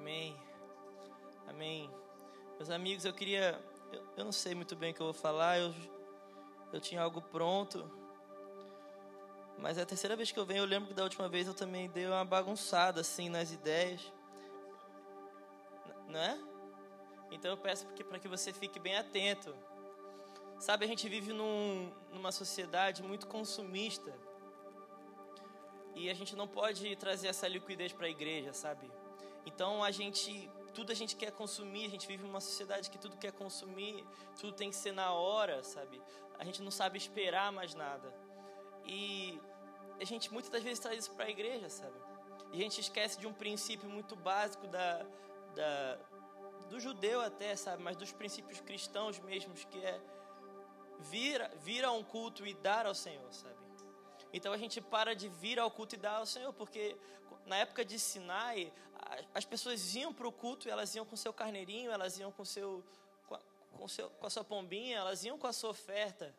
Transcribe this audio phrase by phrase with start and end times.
[0.00, 0.34] Amém.
[1.46, 1.90] Amém.
[2.56, 3.62] Meus amigos, eu queria.
[3.92, 5.74] Eu, eu não sei muito bem o que eu vou falar, eu,
[6.72, 7.84] eu tinha algo pronto.
[9.58, 11.52] Mas é a terceira vez que eu venho, eu lembro que da última vez eu
[11.52, 14.00] também dei uma bagunçada assim nas ideias.
[16.08, 16.38] Não é?
[17.30, 19.54] Então eu peço para que você fique bem atento.
[20.58, 24.14] Sabe, a gente vive num, numa sociedade muito consumista.
[25.94, 28.90] E a gente não pode trazer essa liquidez para a igreja, sabe?
[29.46, 33.16] Então a gente, tudo a gente quer consumir, a gente vive numa sociedade que tudo
[33.16, 34.04] quer consumir,
[34.38, 36.00] tudo tem que ser na hora, sabe?
[36.38, 38.12] A gente não sabe esperar mais nada.
[38.84, 39.40] E
[40.00, 41.98] a gente muitas das vezes traz isso para a igreja, sabe?
[42.52, 45.06] E a gente esquece de um princípio muito básico da,
[45.54, 45.98] da,
[46.68, 47.82] do judeu até, sabe?
[47.82, 50.00] Mas dos princípios cristãos mesmos, que é
[50.98, 53.56] vir, vir a um culto e dar ao Senhor, sabe?
[54.32, 56.96] Então a gente para de vir ao culto e dar ao Senhor, porque
[57.46, 58.72] na época de Sinai,
[59.34, 62.44] as pessoas iam para o culto e elas iam com seu carneirinho, elas iam com,
[62.44, 62.84] seu,
[63.26, 63.40] com, a,
[63.72, 66.34] com, seu, com a sua pombinha, elas iam com a sua oferta.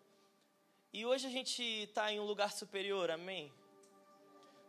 [0.93, 3.51] E hoje a gente está em um lugar superior, amém?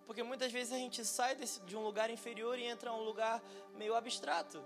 [0.07, 3.03] Porque muitas vezes a gente sai desse, de um lugar inferior e entra em um
[3.03, 3.43] lugar
[3.75, 4.65] meio abstrato.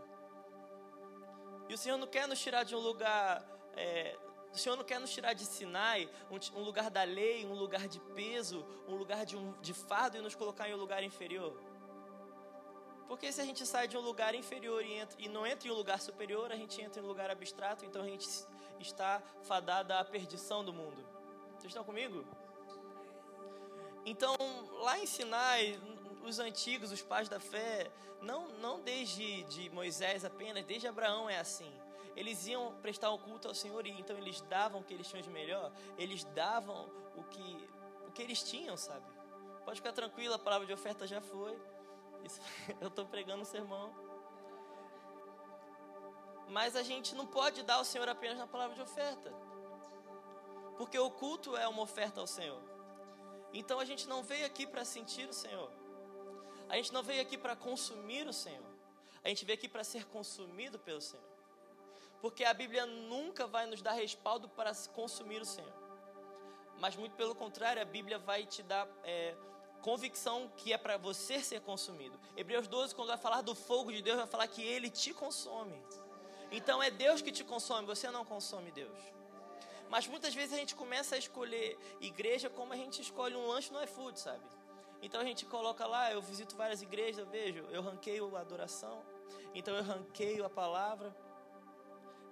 [1.69, 3.45] E o Senhor não quer nos tirar de um lugar.
[3.77, 4.17] É,
[4.53, 7.87] o Senhor não quer nos tirar de Sinai, um, um, lugar da lei, um lugar
[7.89, 11.61] de peso, um lugar de, um, de fardo e nos colocar em um lugar inferior.
[13.09, 15.71] Porque se a gente sai de um lugar inferior e, entra, e não entra em
[15.71, 18.29] um lugar superior, a gente entra em um lugar abstrato, então a gente
[18.81, 21.07] está fadada à perdição do mundo.
[21.53, 22.25] Vocês estão comigo?
[24.05, 24.37] Então,
[24.83, 25.81] lá em Sinai,
[26.25, 27.91] os antigos, os pais da fé,
[28.21, 31.73] não, não desde de Moisés apenas, desde Abraão é assim.
[32.15, 35.23] Eles iam prestar o culto ao Senhor e então eles davam o que eles tinham
[35.23, 37.69] de melhor, eles davam o que,
[38.07, 39.05] o que eles tinham, sabe?
[39.65, 41.57] Pode ficar tranquilo, a palavra de oferta já foi.
[42.81, 43.95] Eu estou pregando um sermão.
[46.49, 49.33] Mas a gente não pode dar ao Senhor apenas na palavra de oferta.
[50.77, 52.63] Porque o culto é uma oferta ao Senhor.
[53.53, 55.71] Então a gente não veio aqui para sentir o Senhor.
[56.69, 58.67] A gente não veio aqui para consumir o Senhor.
[59.25, 61.25] A gente veio aqui para ser consumido pelo Senhor.
[62.21, 65.73] Porque a Bíblia nunca vai nos dar respaldo para consumir o Senhor.
[66.79, 69.35] Mas muito pelo contrário, a Bíblia vai te dar é,
[69.87, 72.19] convicção que é para você ser consumido.
[72.37, 75.81] Hebreus 12, quando vai falar do fogo de Deus, vai falar que ele te consome.
[76.51, 78.99] Então é Deus que te consome, você não consome Deus.
[79.89, 83.73] Mas muitas vezes a gente começa a escolher igreja como a gente escolhe um lanche
[83.73, 84.45] no iFood, sabe?
[85.01, 89.05] Então a gente coloca lá, eu visito várias igrejas, eu vejo, eu ranqueio a adoração,
[89.55, 91.15] então eu ranqueio a palavra.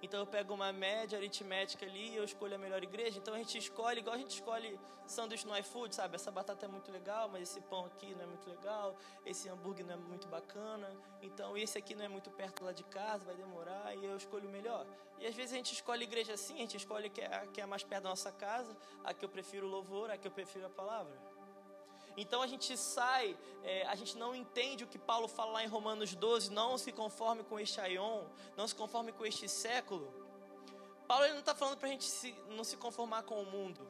[0.01, 3.17] Então eu pego uma média aritmética ali eu escolho a melhor igreja.
[3.17, 6.15] Então a gente escolhe, igual a gente escolhe sanduíche no iFood, sabe?
[6.15, 8.95] Essa batata é muito legal, mas esse pão aqui não é muito legal,
[9.25, 10.89] esse hambúrguer não é muito bacana.
[11.21, 14.47] Então esse aqui não é muito perto lá de casa, vai demorar e eu escolho
[14.47, 14.85] o melhor.
[15.19, 17.65] E às vezes a gente escolhe igreja assim, a gente escolhe é, a que é
[17.65, 20.65] mais perto da nossa casa, a que eu prefiro o louvor, a que eu prefiro
[20.65, 21.34] a palavra.
[22.17, 25.67] Então a gente sai, é, a gente não entende o que Paulo fala lá em
[25.67, 28.23] Romanos 12, não se conforme com este aion,
[28.55, 30.13] não se conforme com este século.
[31.07, 33.85] Paulo ele não está falando para a gente se, não se conformar com o mundo.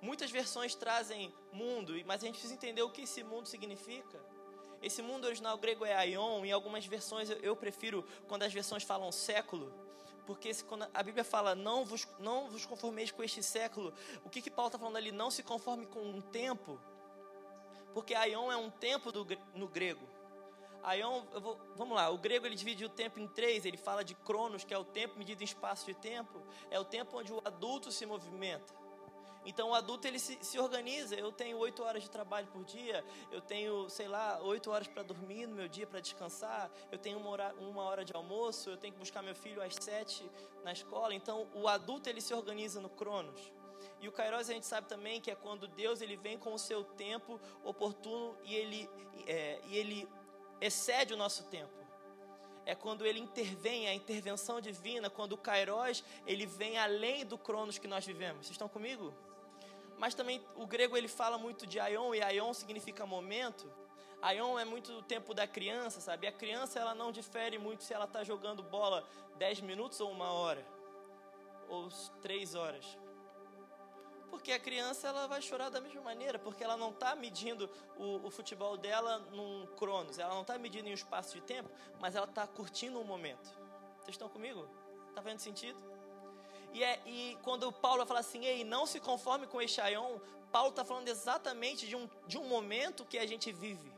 [0.00, 4.20] Muitas versões trazem mundo, mas a gente precisa entender o que esse mundo significa.
[4.82, 8.82] Esse mundo original grego é aion, em algumas versões eu, eu prefiro quando as versões
[8.82, 9.72] falam século,
[10.26, 13.94] porque se, quando a Bíblia fala não vos, não vos conformeis com este século,
[14.24, 15.12] o que, que Paulo está falando ali?
[15.12, 16.78] Não se conforme com um tempo.
[17.96, 20.06] Porque aion é um tempo do, no grego.
[20.82, 24.14] Aion, vou, vamos lá, o grego ele divide o tempo em três, ele fala de
[24.14, 27.40] cronos, que é o tempo medido em espaço de tempo, é o tempo onde o
[27.42, 28.74] adulto se movimenta.
[29.46, 31.14] Então o adulto ele se, se organiza.
[31.14, 35.02] Eu tenho oito horas de trabalho por dia, eu tenho, sei lá, oito horas para
[35.02, 38.76] dormir no meu dia para descansar, eu tenho uma hora, uma hora de almoço, eu
[38.76, 40.30] tenho que buscar meu filho às sete
[40.62, 41.14] na escola.
[41.14, 43.40] Então o adulto ele se organiza no cronos.
[44.00, 46.58] E o Kairos a gente sabe também que é quando Deus ele vem com o
[46.58, 48.90] seu tempo oportuno e ele,
[49.26, 50.08] é, e ele
[50.60, 51.72] excede o nosso tempo.
[52.64, 57.78] É quando ele intervém, a intervenção divina, quando o Kairos ele vem além do Cronos
[57.78, 58.46] que nós vivemos.
[58.46, 59.14] Vocês estão comigo?
[59.96, 63.72] Mas também o grego ele fala muito de aion e aion significa momento.
[64.20, 66.26] Aion é muito o tempo da criança, sabe?
[66.26, 70.32] A criança ela não difere muito se ela está jogando bola 10 minutos ou uma
[70.32, 70.66] hora
[71.68, 71.88] ou
[72.20, 72.98] três horas.
[74.30, 78.26] Porque a criança ela vai chorar da mesma maneira, porque ela não está medindo o,
[78.26, 81.70] o, futebol dela num cronos, ela não está medindo em um espaço de tempo,
[82.00, 83.46] mas ela está curtindo um momento.
[83.98, 84.68] Vocês estão comigo?
[85.08, 85.78] Está vendo sentido?
[86.72, 90.18] E, é, e quando Paulo fala assim, ei, não se conforme com Eixaion,
[90.50, 93.92] Paulo está falando exatamente de um, de um momento que a gente vive.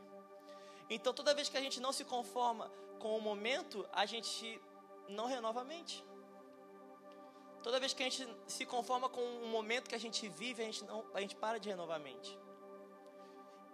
[0.89, 4.59] Então, toda vez que a gente não se conforma com o momento, a gente
[5.07, 6.03] não renova a mente.
[7.61, 10.65] Toda vez que a gente se conforma com o momento que a gente vive, a
[10.65, 12.37] gente, não, a gente para de renovar a mente.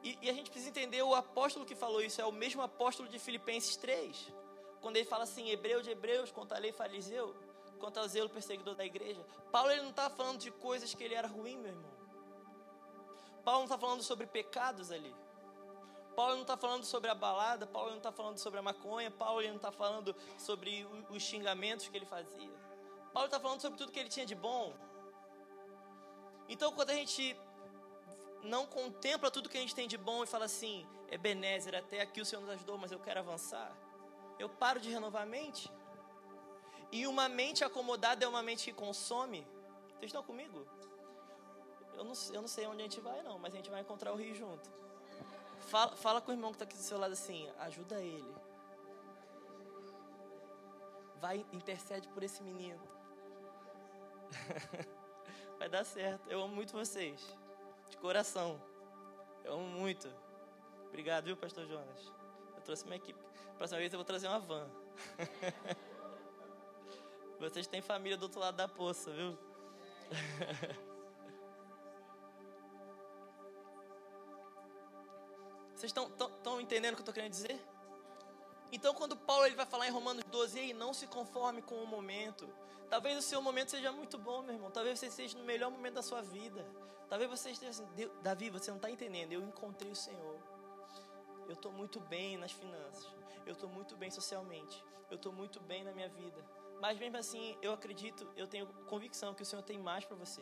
[0.04, 3.10] E, e, a gente precisa entender, o apóstolo que falou isso é o mesmo apóstolo
[3.10, 4.34] de Filipenses 3.
[4.82, 7.36] Quando ele fala assim, hebreu de hebreus, quanto a lei fariseu,
[7.80, 9.26] quanto ao zelo perseguidor da igreja.
[9.52, 11.92] Paulo ele não está falando de coisas que ele era ruim, meu irmão.
[13.44, 15.16] Paulo não está falando sobre pecados ali.
[16.16, 19.42] Paulo não está falando sobre a balada, Paulo não está falando sobre a maconha, Paulo
[19.42, 22.65] não está falando sobre os xingamentos que ele fazia.
[23.16, 24.74] Paulo está falando sobre tudo que ele tinha de bom.
[26.50, 27.24] Então, quando a gente
[28.44, 32.20] não contempla tudo que a gente tem de bom e fala assim, Ebenezer, até aqui
[32.20, 33.72] o Senhor nos ajudou, mas eu quero avançar.
[34.38, 35.72] Eu paro de renovar a mente.
[36.92, 39.48] E uma mente acomodada é uma mente que consome.
[39.94, 40.68] Vocês estão comigo?
[41.94, 44.12] Eu não, eu não sei onde a gente vai, não, mas a gente vai encontrar
[44.12, 44.70] o rio junto.
[45.70, 48.36] Fala, fala com o irmão que está aqui do seu lado assim, ajuda ele.
[51.22, 52.95] Vai, intercede por esse menino.
[55.60, 56.30] vai dar certo.
[56.30, 57.22] Eu amo muito vocês.
[57.90, 58.62] De coração.
[59.44, 60.08] Eu amo muito.
[60.88, 62.12] Obrigado, viu, Pastor Jonas?
[62.56, 63.20] Eu trouxe minha equipe.
[63.58, 64.70] Próxima vez eu vou trazer uma van.
[67.40, 69.38] Vocês têm família do outro lado da poça, viu?
[75.76, 77.60] Vocês estão entendendo o que eu estou querendo dizer?
[78.76, 81.88] Então, quando Paulo ele vai falar em Romanos 12, ei, não se conforme com o
[81.88, 82.46] momento.
[82.90, 84.70] Talvez o seu momento seja muito bom, meu irmão.
[84.70, 86.68] Talvez você esteja no melhor momento da sua vida.
[87.08, 87.88] Talvez você esteja assim,
[88.22, 89.32] Davi, você não está entendendo.
[89.32, 90.38] Eu encontrei o Senhor.
[91.48, 93.08] Eu estou muito bem nas finanças.
[93.46, 94.84] Eu estou muito bem socialmente.
[95.10, 96.44] Eu estou muito bem na minha vida.
[96.82, 100.42] Mas mesmo assim, eu acredito, eu tenho convicção que o Senhor tem mais para você.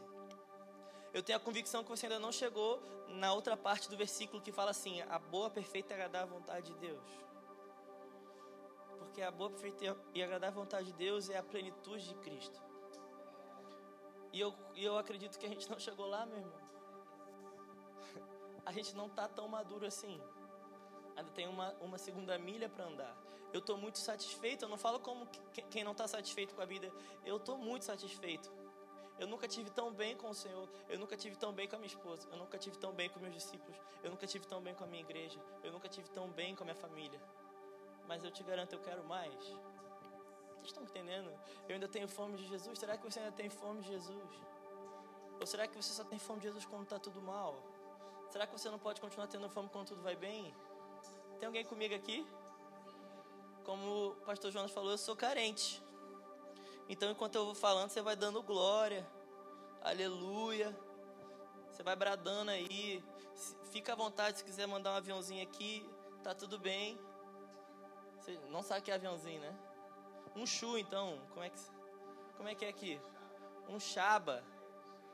[1.14, 4.52] Eu tenho a convicção que você ainda não chegou na outra parte do versículo que
[4.52, 7.33] fala assim: a boa, perfeita e agradável vontade de Deus.
[9.06, 12.62] Porque a boa, perfeita e agradável vontade de Deus é a plenitude de Cristo.
[14.32, 16.62] E eu, eu acredito que a gente não chegou lá, meu irmão.
[18.66, 20.20] A gente não está tão maduro assim.
[21.16, 23.16] Ainda tem uma, uma segunda milha para andar.
[23.52, 24.66] Eu estou muito satisfeito.
[24.66, 25.28] Eu não falo como
[25.70, 26.92] quem não está satisfeito com a vida.
[27.24, 28.52] Eu estou muito satisfeito.
[29.20, 30.68] Eu nunca tive tão bem com o Senhor.
[30.90, 32.28] Eu nunca tive tão bem com a minha esposa.
[32.32, 33.78] Eu nunca tive tão bem com meus discípulos.
[34.02, 35.40] Eu nunca tive tão bem com a minha igreja.
[35.64, 37.22] Eu nunca tive tão bem com a minha família.
[38.08, 39.34] Mas eu te garanto, eu quero mais.
[39.34, 41.30] Vocês estão entendendo?
[41.68, 42.80] Eu ainda tenho fome de Jesus.
[42.80, 44.32] Será que você ainda tem fome de Jesus?
[45.40, 47.56] Ou será que você só tem fome de Jesus quando está tudo mal?
[48.30, 50.56] Será que você não pode continuar tendo fome quando tudo vai bem?
[51.40, 52.26] Tem alguém comigo aqui?
[53.64, 55.84] Como o pastor Jonas falou, eu sou carente.
[56.88, 59.08] Então, enquanto eu vou falando, você vai dando glória,
[59.82, 60.76] aleluia.
[61.70, 63.04] Você vai bradando aí.
[63.72, 65.90] Fica à vontade se quiser mandar um aviãozinho aqui,
[66.24, 67.00] tá tudo bem.
[68.24, 69.54] Você não sabe o que é aviãozinho, né?
[70.34, 71.60] Um chu, então, como é que,
[72.38, 72.98] como é, que é aqui?
[73.68, 74.42] Um chaba,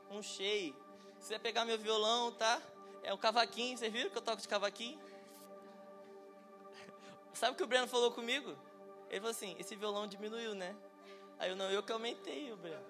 [0.08, 0.76] um chei.
[1.18, 2.62] Se você pegar meu violão, tá?
[3.02, 4.96] É o cavaquinho, vocês viram que eu toco de cavaquinho?
[7.34, 8.56] Sabe o que o Breno falou comigo?
[9.08, 10.76] Ele falou assim: esse violão diminuiu, né?
[11.36, 12.86] Aí eu não, eu que aumentei o Breno.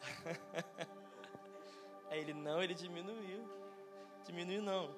[2.10, 3.48] Aí ele, não, ele diminuiu.
[4.26, 4.94] Diminuiu não.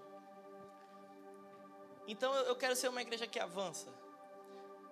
[2.08, 3.95] Então eu quero ser uma igreja que avança.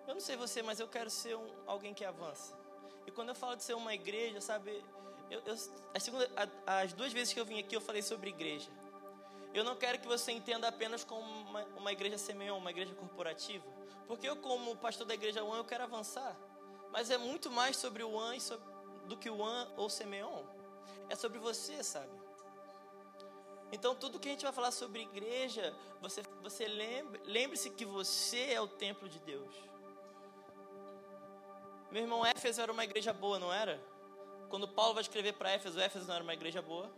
[0.06, 2.56] Eu não sei você, mas eu quero ser um, alguém que avança.
[3.06, 4.84] E quando eu falo de ser uma igreja, sabe,
[5.30, 5.56] eu, eu,
[5.94, 6.30] a segunda,
[6.66, 8.70] as duas vezes que eu vim aqui eu falei sobre igreja.
[9.52, 13.64] Eu não quero que você entenda apenas como uma, uma igreja semeão, uma igreja corporativa.
[14.06, 16.36] Porque eu, como pastor da igreja One, eu quero avançar.
[16.90, 18.38] Mas é muito mais sobre o One
[19.06, 20.42] do que o One ou Semeon.
[21.08, 22.12] É sobre você, sabe?
[23.72, 28.52] Então, tudo que a gente vai falar sobre igreja, você, você lembre, lembre-se que você
[28.52, 29.54] é o templo de Deus.
[31.94, 33.80] Meu irmão, Éfeso era uma igreja boa, não era?
[34.48, 36.90] Quando Paulo vai escrever para Éfeso, Éfeso não era uma igreja boa.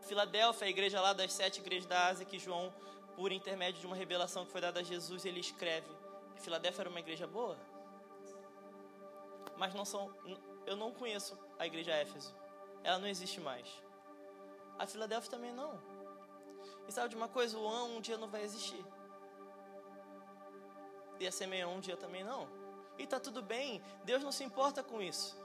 [0.00, 2.72] Filadélfia, a igreja lá das sete igrejas da Ásia, que João,
[3.14, 5.94] por intermédio de uma revelação que foi dada a Jesus, ele escreve.
[6.36, 7.54] Filadélfia era uma igreja boa?
[9.58, 10.10] Mas não são.
[10.64, 12.34] Eu não conheço a igreja Éfeso.
[12.82, 13.68] Ela não existe mais.
[14.78, 15.78] A Filadélfia também não.
[16.88, 17.58] E sabe de uma coisa?
[17.58, 18.82] O An um dia não vai existir.
[21.20, 22.64] E a Semeia um dia também não.
[22.98, 23.82] E tá tudo bem.
[24.04, 25.36] Deus não se importa com isso.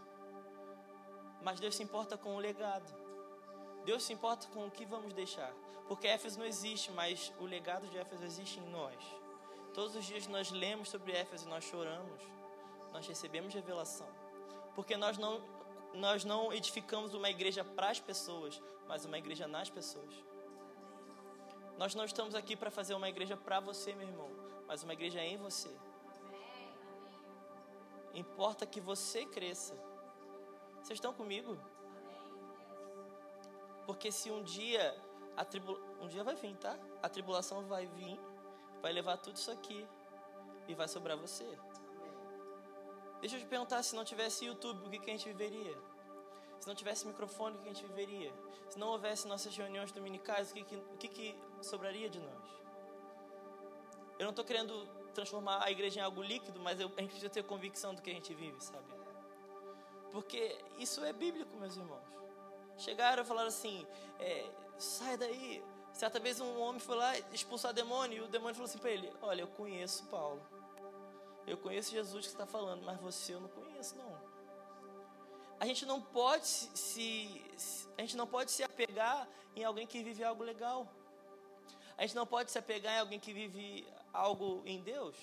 [1.41, 2.93] Mas Deus se importa com o legado.
[3.83, 5.51] Deus se importa com o que vamos deixar.
[5.87, 8.95] Porque Éfeso não existe, mas o legado de Éfeso existe em nós.
[9.73, 12.21] Todos os dias nós lemos sobre Éfeso e nós choramos.
[12.93, 14.07] Nós recebemos revelação.
[14.75, 15.41] Porque nós não,
[15.93, 20.13] nós não edificamos uma igreja para as pessoas, mas uma igreja nas pessoas.
[21.77, 24.29] Nós não estamos aqui para fazer uma igreja para você, meu irmão,
[24.67, 25.75] mas uma igreja em você.
[28.13, 29.75] Importa que você cresça.
[30.81, 31.57] Vocês estão comigo?
[33.85, 34.95] Porque se um dia
[35.35, 35.45] a
[36.01, 36.77] um dia vai vir, tá?
[37.01, 38.19] A tribulação vai vir,
[38.81, 39.87] vai levar tudo isso aqui
[40.67, 41.47] e vai sobrar você.
[43.21, 45.77] Deixa eu te perguntar, se não tivesse YouTube, o que, que a gente viveria?
[46.59, 48.33] Se não tivesse microfone, o que a gente viveria?
[48.69, 52.49] Se não houvesse nossas reuniões dominicais, o que, que, o que, que sobraria de nós?
[54.17, 57.29] Eu não estou querendo transformar a igreja em algo líquido, mas eu, a gente precisa
[57.29, 58.85] ter convicção do que a gente vive, sabe?
[60.11, 62.03] Porque isso é bíblico, meus irmãos.
[62.77, 63.85] Chegaram e falaram assim:
[64.19, 65.63] é, sai daí.
[65.93, 69.11] Certa vez um homem foi lá expulsar demônio e o demônio falou assim para ele:
[69.21, 70.41] Olha, eu conheço Paulo.
[71.45, 74.31] Eu conheço Jesus que está falando, mas você eu não conheço, não
[75.61, 77.45] a gente não pode se,
[77.95, 80.91] a gente não pode se apegar em alguém que vive algo legal.
[81.95, 85.15] A gente não pode se apegar em alguém que vive algo em Deus.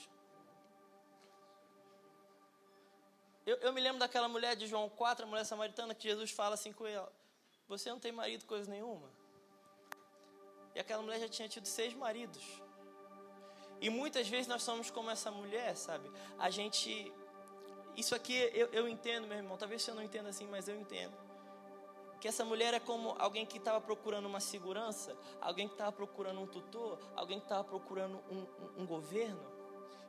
[3.47, 6.54] Eu, eu me lembro daquela mulher de João 4, a mulher samaritana, que Jesus fala
[6.54, 7.11] assim com ela:
[7.66, 9.11] Você não tem marido, coisa nenhuma.
[10.75, 12.45] E aquela mulher já tinha tido seis maridos.
[13.80, 16.11] E muitas vezes nós somos como essa mulher, sabe?
[16.38, 17.12] A gente
[17.99, 19.57] isso aqui eu, eu entendo, meu irmão.
[19.57, 21.27] Talvez você não entenda assim, mas eu entendo.
[22.21, 26.41] Que essa mulher é como alguém que estava procurando uma segurança, alguém que estava procurando
[26.41, 29.59] um tutor, alguém que estava procurando um, um, um governo.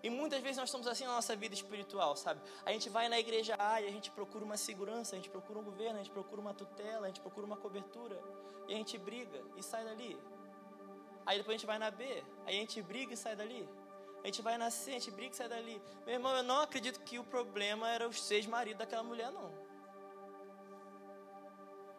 [0.02, 2.42] E muitas vezes nós estamos assim na nossa vida espiritual, sabe?
[2.66, 5.60] A gente vai na igreja A e a gente procura uma segurança, a gente procura
[5.60, 8.18] um governo, a gente procura uma tutela, a gente procura uma cobertura.
[8.68, 10.18] E a gente briga e sai dali.
[11.26, 13.68] Aí depois a gente vai na B, aí a gente briga e sai dali.
[14.24, 15.82] A gente vai nascer, a gente briga e sai dali.
[16.06, 19.52] Meu irmão, eu não acredito que o problema era os seis maridos daquela mulher, não.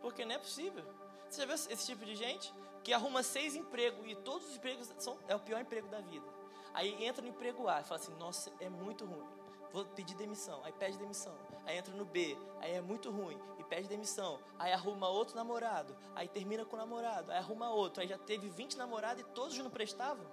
[0.01, 0.85] Porque não é possível.
[1.29, 2.53] Você já viu esse tipo de gente?
[2.83, 6.27] Que arruma seis empregos e todos os empregos são, é o pior emprego da vida.
[6.73, 9.29] Aí entra no emprego A e fala assim: Nossa, é muito ruim.
[9.73, 10.61] Vou pedir demissão.
[10.65, 11.37] Aí pede demissão.
[11.65, 12.37] Aí entra no B.
[12.61, 13.39] Aí é muito ruim.
[13.59, 14.41] E pede demissão.
[14.59, 15.97] Aí arruma outro namorado.
[16.15, 17.31] Aí termina com o namorado.
[17.31, 18.01] Aí arruma outro.
[18.01, 20.25] Aí já teve 20 namorados e todos não prestavam.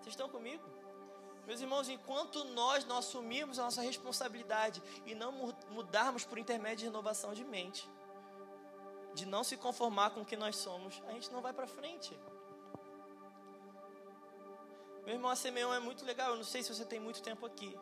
[0.00, 0.62] Vocês estão comigo?
[1.46, 5.32] Meus irmãos, enquanto nós não assumirmos a nossa responsabilidade e não
[5.70, 7.88] mudarmos por intermédio de renovação de mente,
[9.14, 12.18] de não se conformar com o que nós somos, a gente não vai para frente.
[15.04, 16.30] Meu irmão, a Semeão é muito legal.
[16.30, 17.74] Eu não sei se você tem muito tempo aqui.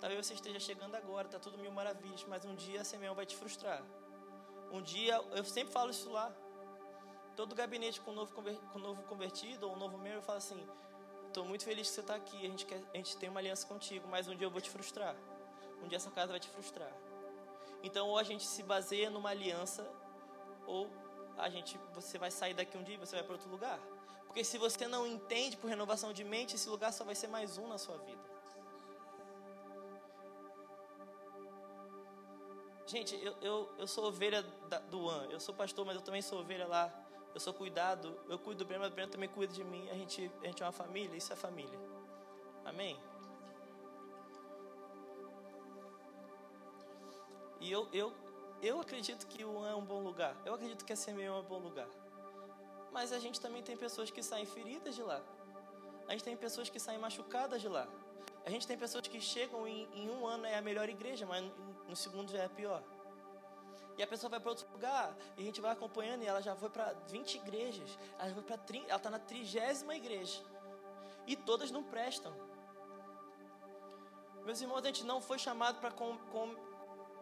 [0.00, 3.24] Talvez você esteja chegando agora, está tudo mil maravilhas, mas um dia a Semeão vai
[3.24, 3.82] te frustrar.
[4.70, 6.30] Um dia, eu sempre falo isso lá.
[7.34, 10.62] Todo gabinete com novo, com novo convertido ou um novo membro fala assim:
[11.26, 12.36] Estou muito feliz que você está aqui.
[12.36, 14.68] A gente, quer, a gente tem uma aliança contigo, mas um dia eu vou te
[14.68, 15.16] frustrar.
[15.82, 16.92] Um dia essa casa vai te frustrar.
[17.82, 19.88] Então, ou a gente se baseia numa aliança,
[20.74, 20.82] ou
[21.36, 23.78] a gente, você vai sair daqui um dia e você vai para outro lugar.
[24.26, 27.58] Porque se você não entende por renovação de mente, esse lugar só vai ser mais
[27.58, 28.24] um na sua vida.
[32.86, 35.26] Gente, eu, eu, eu sou ovelha da, do An.
[35.30, 36.84] Eu sou pastor, mas eu também sou ovelha lá
[37.34, 39.88] eu sou cuidado, eu cuido do Breno, mas o Breno também cuida de mim.
[39.90, 41.78] A gente, a gente é uma família, isso é família.
[42.64, 42.98] Amém?
[47.60, 48.12] E eu, eu,
[48.62, 50.36] eu acredito que o é um bom lugar.
[50.44, 51.88] Eu acredito que a semeia é um bom lugar.
[52.90, 55.20] Mas a gente também tem pessoas que saem feridas de lá.
[56.08, 57.86] A gente tem pessoas que saem machucadas de lá.
[58.44, 61.44] A gente tem pessoas que chegam em, em um ano é a melhor igreja, mas
[61.86, 62.82] no, segundo já é pior.
[63.96, 66.54] E a pessoa vai para outro lugar, e a gente vai acompanhando, e ela já
[66.56, 67.98] foi para 20 igrejas.
[68.18, 70.40] Ela foi para ela está na trigésima igreja.
[71.26, 72.32] E todas não prestam.
[74.44, 76.54] Meus irmãos, a gente não foi chamado para com, com,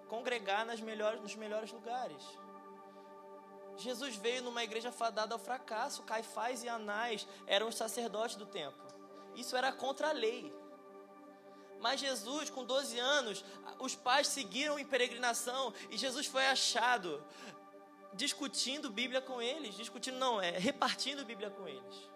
[0.08, 2.22] congregar nas melhores, nos melhores lugares.
[3.76, 6.02] Jesus veio numa igreja fadada ao fracasso.
[6.02, 8.86] Caifás e Anás eram os sacerdotes do templo.
[9.34, 10.52] Isso era contra a lei.
[11.78, 13.44] Mas Jesus, com 12 anos,
[13.78, 17.22] os pais seguiram em peregrinação e Jesus foi achado
[18.14, 22.10] discutindo Bíblia com eles, discutindo não, é repartindo Bíblia com eles.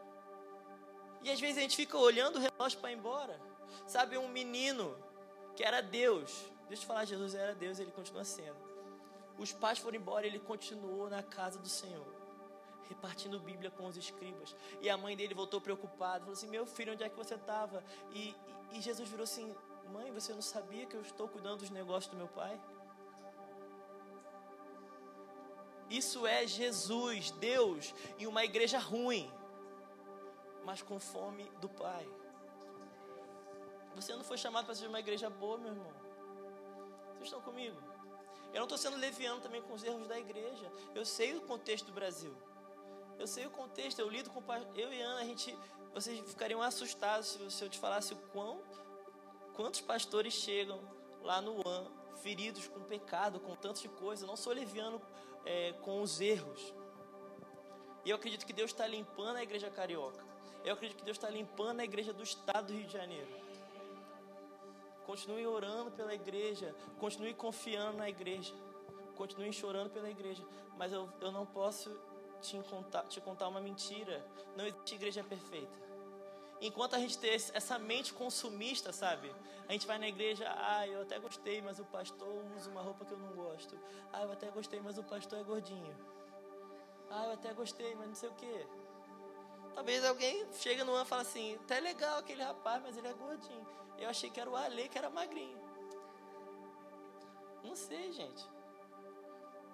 [1.23, 3.39] E às vezes a gente fica olhando o relógio para ir embora.
[3.87, 4.97] Sabe, um menino
[5.55, 8.57] que era Deus, deixa eu falar, Jesus era Deus e ele continua sendo.
[9.37, 12.07] Os pais foram embora, ele continuou na casa do Senhor,
[12.89, 14.55] repartindo Bíblia com os escribas.
[14.81, 17.83] E a mãe dele voltou preocupada, falou assim: Meu filho, onde é que você estava?
[18.13, 18.37] E,
[18.71, 19.53] e Jesus virou assim:
[19.93, 22.61] Mãe, você não sabia que eu estou cuidando dos negócios do meu pai?
[25.91, 29.29] Isso é Jesus, Deus, em uma igreja ruim,
[30.65, 32.09] mas com fome do Pai.
[33.97, 36.00] Você não foi chamado para ser uma igreja boa, meu irmão.
[37.21, 37.77] Vocês estão comigo?
[38.51, 40.73] Eu não estou sendo leviano também com os erros da igreja.
[40.95, 42.35] Eu sei o contexto do Brasil.
[43.19, 44.43] Eu sei o contexto, eu lido com
[44.75, 45.55] eu e Ana, a gente,
[45.93, 48.63] vocês ficariam assustados se eu te falasse o quão,
[49.55, 50.81] quantos pastores chegam
[51.21, 51.85] lá no AN,
[52.23, 54.25] feridos com pecado, com tantas de coisa.
[54.25, 54.99] Eu não sou leviano
[55.45, 56.73] é, com os erros.
[58.03, 60.25] E eu acredito que Deus está limpando a igreja carioca.
[60.65, 63.29] Eu acredito que Deus está limpando a igreja do estado do Rio de Janeiro.
[65.11, 66.73] Continue orando pela igreja.
[67.01, 68.55] Continue confiando na igreja.
[69.17, 70.47] Continue chorando pela igreja.
[70.79, 71.91] Mas eu, eu não posso
[72.41, 74.25] te contar, te contar uma mentira.
[74.57, 75.77] Não existe igreja perfeita.
[76.61, 79.35] Enquanto a gente ter essa mente consumista, sabe?
[79.69, 83.05] A gente vai na igreja, ah, eu até gostei, mas o pastor usa uma roupa
[83.05, 83.77] que eu não gosto.
[84.13, 85.97] Ah, eu até gostei, mas o pastor é gordinho.
[87.11, 88.65] Ah, eu até gostei, mas não sei o quê.
[89.75, 93.13] Talvez alguém chega no ano e fala assim, tá legal aquele rapaz, mas ele é
[93.13, 93.67] gordinho.
[93.99, 95.59] Eu achei que era o Ale que era magrinho.
[97.63, 98.45] Não sei, gente.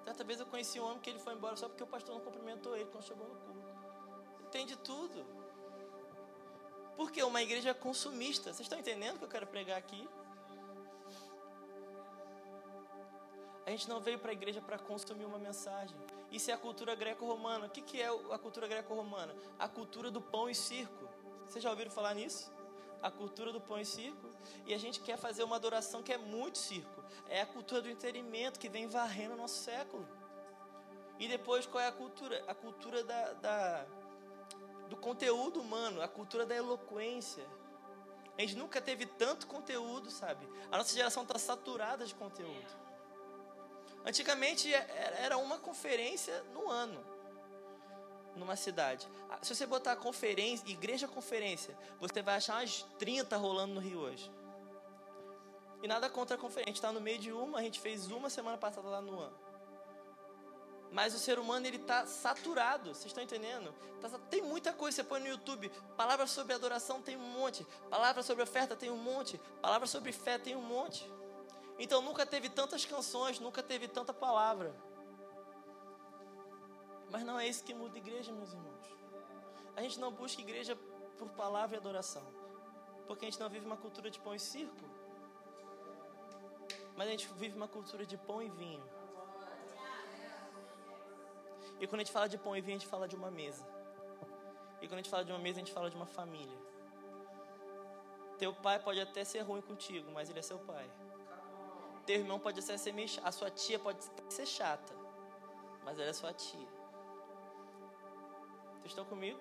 [0.04, 2.22] Certa vez eu conheci um homem que ele foi embora só porque o pastor não
[2.22, 4.50] cumprimentou ele quando chegou no culto.
[4.50, 5.24] Tem de tudo.
[6.96, 8.52] Porque uma igreja consumista.
[8.52, 10.08] Vocês estão entendendo o que eu quero pregar aqui?
[13.66, 15.96] A gente não veio para a igreja para consumir uma mensagem.
[16.30, 17.66] Isso é a cultura greco-romana.
[17.66, 19.34] O que, que é a cultura greco-romana?
[19.58, 21.08] A cultura do pão e circo.
[21.46, 22.52] Vocês já ouviram falar nisso?
[23.02, 24.28] A cultura do pão e circo.
[24.66, 27.04] E a gente quer fazer uma adoração que é muito circo.
[27.28, 30.06] É a cultura do entretenimento que vem varrendo o nosso século.
[31.18, 32.44] E depois qual é a cultura?
[32.46, 33.86] A cultura da, da,
[34.88, 37.46] do conteúdo humano, a cultura da eloquência.
[38.36, 40.46] A gente nunca teve tanto conteúdo, sabe?
[40.70, 42.85] A nossa geração está saturada de conteúdo.
[44.06, 47.04] Antigamente é, era uma conferência no ano,
[48.36, 49.08] numa cidade.
[49.28, 53.98] Ah, se você botar conferência, igreja conferência, você vai achar umas 30 rolando no Rio
[53.98, 54.30] hoje.
[55.82, 56.70] E nada contra a conferência.
[56.70, 59.18] A gente está no meio de uma, a gente fez uma semana passada lá no
[59.18, 59.36] ano.
[60.92, 63.74] Mas o ser humano ele está saturado, vocês estão entendendo?
[64.00, 65.68] Tá, tem muita coisa, você põe no YouTube.
[65.96, 67.66] Palavras sobre adoração tem um monte.
[67.90, 69.36] Palavras sobre oferta tem um monte.
[69.60, 71.10] Palavras sobre fé tem um monte.
[71.78, 74.74] Então nunca teve tantas canções, nunca teve tanta palavra.
[77.10, 78.86] Mas não é isso que muda a igreja, meus irmãos.
[79.76, 80.76] A gente não busca igreja
[81.18, 82.26] por palavra e adoração.
[83.06, 84.84] Porque a gente não vive uma cultura de pão e circo.
[86.96, 88.82] Mas a gente vive uma cultura de pão e vinho.
[91.78, 93.66] E quando a gente fala de pão e vinho, a gente fala de uma mesa.
[94.80, 96.58] E quando a gente fala de uma mesa, a gente fala de uma família.
[98.38, 100.90] Teu pai pode até ser ruim contigo, mas ele é seu pai.
[102.06, 104.94] Teu irmão pode ser, meio a sua tia pode ser chata,
[105.84, 106.68] mas ela é sua tia.
[108.74, 109.40] Vocês estão comigo?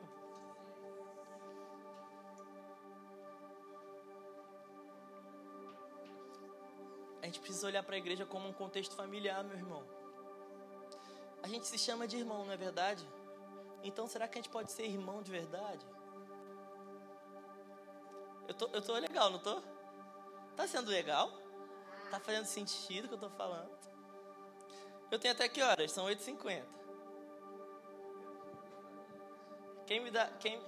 [7.22, 9.84] A gente precisa olhar para a igreja como um contexto familiar, meu irmão.
[11.44, 13.08] A gente se chama de irmão, não é verdade?
[13.84, 15.86] Então será que a gente pode ser irmão de verdade?
[18.48, 19.62] Eu tô, eu tô legal, não tô?
[20.56, 21.45] Tá sendo legal?
[22.10, 23.70] Tá fazendo sentido o que eu tô falando?
[25.12, 25.92] Eu tenho até que horas?
[25.92, 26.64] São 8h50.
[29.86, 30.28] Quem me dá.
[30.40, 30.62] Quem.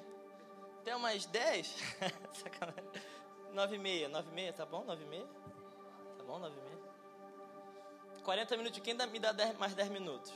[0.84, 1.76] Tem umas 10?
[2.34, 2.84] Sacanagem.
[3.54, 4.12] 9h30.
[4.12, 4.86] 9h30, tá bom?
[4.86, 5.28] 9h30?
[6.18, 6.40] Tá bom?
[6.40, 6.78] 9h30?
[8.24, 8.80] 40 minutos.
[8.80, 10.34] Quem me dá 10, mais 10 minutos?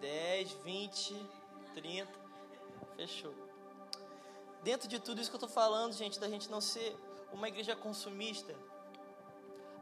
[0.00, 1.14] 10, 20,
[1.74, 2.12] 30.
[2.96, 3.34] Fechou.
[4.62, 6.96] Dentro de tudo isso que eu tô falando, gente, da gente não ser
[7.32, 8.54] uma igreja consumista,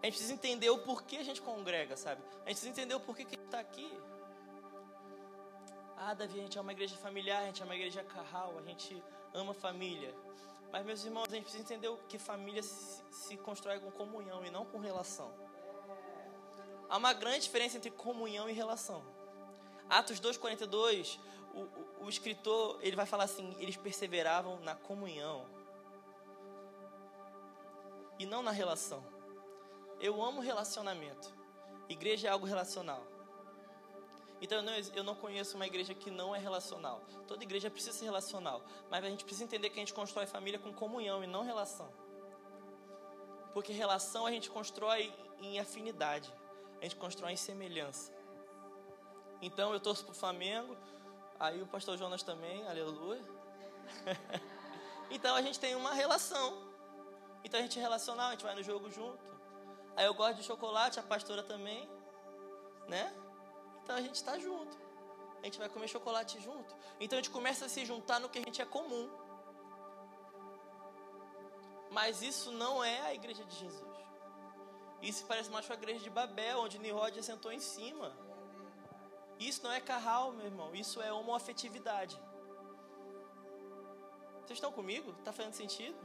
[0.05, 2.21] a gente precisa entender o porquê a gente congrega, sabe?
[2.45, 3.91] A gente precisa entender o porquê que a gente está aqui.
[5.97, 8.61] Ah, Davi, a gente é uma igreja familiar, a gente é uma igreja carral, a
[8.61, 10.15] gente ama família.
[10.71, 14.51] Mas, meus irmãos, a gente precisa entender que família se, se constrói com comunhão e
[14.51, 15.33] não com relação.
[16.91, 19.03] Há uma grande diferença entre comunhão e relação.
[19.89, 21.19] Atos 2,42,
[21.55, 25.47] o, o, o escritor ele vai falar assim: eles perseveravam na comunhão
[28.19, 29.14] e não na relação.
[30.05, 31.33] Eu amo relacionamento.
[31.89, 33.03] Igreja é algo relacional.
[34.39, 37.01] Então eu não, eu não conheço uma igreja que não é relacional.
[37.27, 38.61] Toda igreja precisa ser relacional.
[38.91, 41.91] Mas a gente precisa entender que a gente constrói família com comunhão e não relação.
[43.55, 46.31] Porque relação a gente constrói em afinidade.
[46.83, 48.13] A gente constrói em semelhança.
[49.41, 50.77] Então eu torço pro Flamengo.
[51.41, 53.25] Aí o pastor Jonas também, aleluia.
[55.11, 56.63] então a gente tem uma relação.
[57.43, 59.34] Então a gente é relacional, a gente vai no jogo junto.
[59.97, 61.89] Aí eu gosto de chocolate, a pastora também,
[62.89, 63.15] né?
[63.83, 64.77] Então a gente está junto.
[65.41, 66.75] A gente vai comer chocolate junto.
[66.99, 69.11] Então a gente começa a se juntar no que a gente é comum.
[71.91, 73.95] Mas isso não é a igreja de Jesus.
[75.03, 78.17] Isso parece mais com a igreja de Babel, onde Nimrod sentou em cima.
[79.39, 80.75] Isso não é carral, meu irmão.
[80.75, 82.19] Isso é homoafetividade.
[84.39, 85.13] Vocês estão comigo?
[85.25, 85.99] Tá fazendo sentido?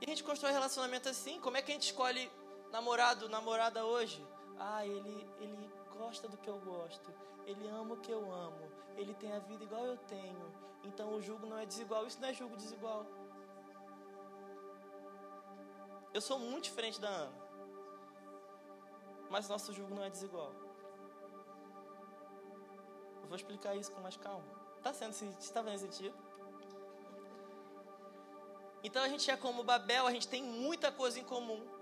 [0.00, 1.40] E a gente constrói relacionamento assim.
[1.40, 2.30] Como é que a gente escolhe
[2.70, 4.26] namorado, namorada hoje?
[4.58, 7.12] Ah, ele, ele gosta do que eu gosto.
[7.46, 8.70] Ele ama o que eu amo.
[8.96, 10.52] Ele tem a vida igual eu tenho.
[10.84, 12.06] Então o jugo não é desigual.
[12.06, 13.06] Isso não é jugo desigual.
[16.12, 17.48] Eu sou muito diferente da Ana.
[19.30, 20.52] Mas nosso jugo não é desigual.
[23.22, 24.44] Eu vou explicar isso com mais calma.
[24.82, 26.16] Tá sendo está fazendo sentido?
[28.82, 31.77] Então a gente é como Babel, a gente tem muita coisa em comum.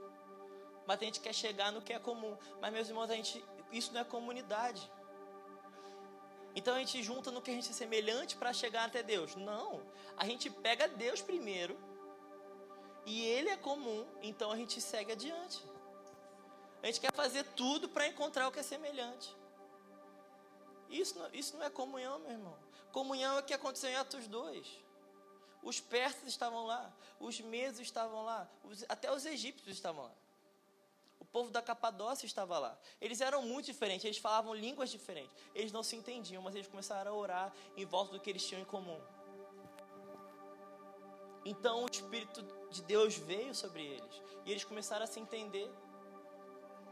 [0.87, 2.37] Mas a gente quer chegar no que é comum.
[2.61, 4.90] Mas meus irmãos, a gente isso não é comunidade.
[6.55, 9.35] Então a gente junta no que a gente é semelhante para chegar até Deus.
[9.37, 9.83] Não.
[10.16, 11.77] A gente pega Deus primeiro
[13.05, 15.62] e ele é comum, então a gente segue adiante.
[16.83, 19.37] A gente quer fazer tudo para encontrar o que é semelhante.
[20.88, 22.59] Isso não, isso não é comunhão, meu irmão.
[22.92, 24.66] Comunhão é o que aconteceu em Atos 2.
[25.62, 30.14] Os persas estavam lá, os medos estavam lá, os, até os egípcios estavam lá.
[31.27, 32.79] O povo da Capadócia estava lá.
[33.01, 35.37] Eles eram muito diferentes, eles falavam línguas diferentes.
[35.55, 38.62] Eles não se entendiam, mas eles começaram a orar em volta do que eles tinham
[38.62, 39.01] em comum.
[41.45, 45.71] Então o Espírito de Deus veio sobre eles e eles começaram a se entender.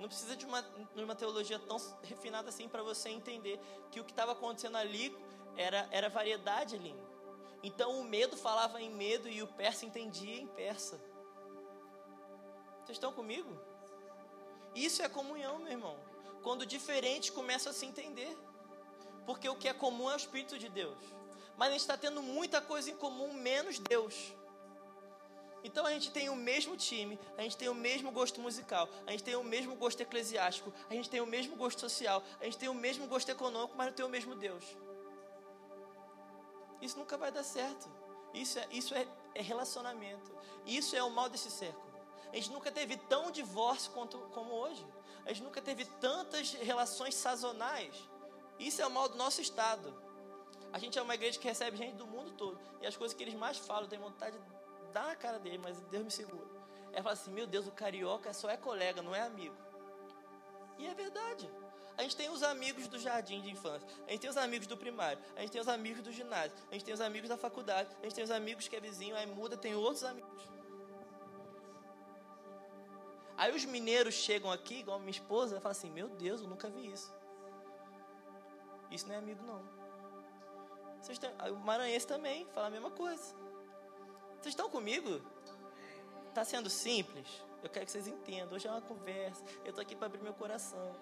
[0.01, 3.59] Não precisa de uma, de uma teologia tão refinada assim para você entender
[3.90, 5.16] que o que estava acontecendo ali
[5.57, 6.94] era, era variedade ali.
[7.62, 11.01] Então o medo falava em medo e o persa entendia em persa.
[12.85, 13.73] Vocês estão comigo?
[14.74, 15.96] Isso é comunhão, meu irmão.
[16.42, 18.37] Quando diferentes começam a se entender.
[19.24, 20.98] Porque o que é comum é o Espírito de Deus.
[21.56, 24.34] Mas a gente está tendo muita coisa em comum, menos Deus.
[25.62, 29.12] Então a gente tem o mesmo time, a gente tem o mesmo gosto musical, a
[29.12, 32.58] gente tem o mesmo gosto eclesiástico, a gente tem o mesmo gosto social, a gente
[32.58, 34.62] tem o mesmo gosto econômico, mas não tem o mesmo Deus.
[36.82, 37.88] Isso nunca vai dar certo.
[38.34, 40.30] Isso é, isso é, é relacionamento.
[40.66, 41.84] Isso é o mal desse século.
[42.35, 44.85] A gente nunca teve tão divórcio quanto, como hoje.
[45.25, 47.94] A gente nunca teve tantas relações sazonais.
[48.59, 49.94] Isso é o mal do nosso estado.
[50.73, 52.59] A gente é uma igreja que recebe gente do mundo todo.
[52.83, 55.79] E as coisas que eles mais falam, tem vontade de dar na cara dele, mas
[55.83, 56.44] Deus me segura.
[56.92, 59.55] Ela fala assim: Meu Deus, o carioca só é colega, não é amigo.
[60.77, 61.49] E é verdade.
[61.97, 64.77] A gente tem os amigos do jardim de infância, a gente tem os amigos do
[64.77, 67.88] primário, a gente tem os amigos do ginásio, a gente tem os amigos da faculdade,
[68.01, 70.42] a gente tem os amigos que é vizinho, aí muda, tem outros amigos.
[73.37, 76.68] Aí os mineiros chegam aqui, igual minha esposa, e falam assim: Meu Deus, eu nunca
[76.68, 77.12] vi isso.
[78.90, 79.62] Isso não é amigo, não.
[81.01, 83.35] Vocês têm, o maranhense também fala a mesma coisa.
[84.35, 85.20] Vocês estão comigo?
[86.29, 87.27] Está sendo simples?
[87.62, 88.55] Eu quero que vocês entendam.
[88.55, 89.44] Hoje é uma conversa.
[89.64, 90.94] Eu estou aqui para abrir meu coração.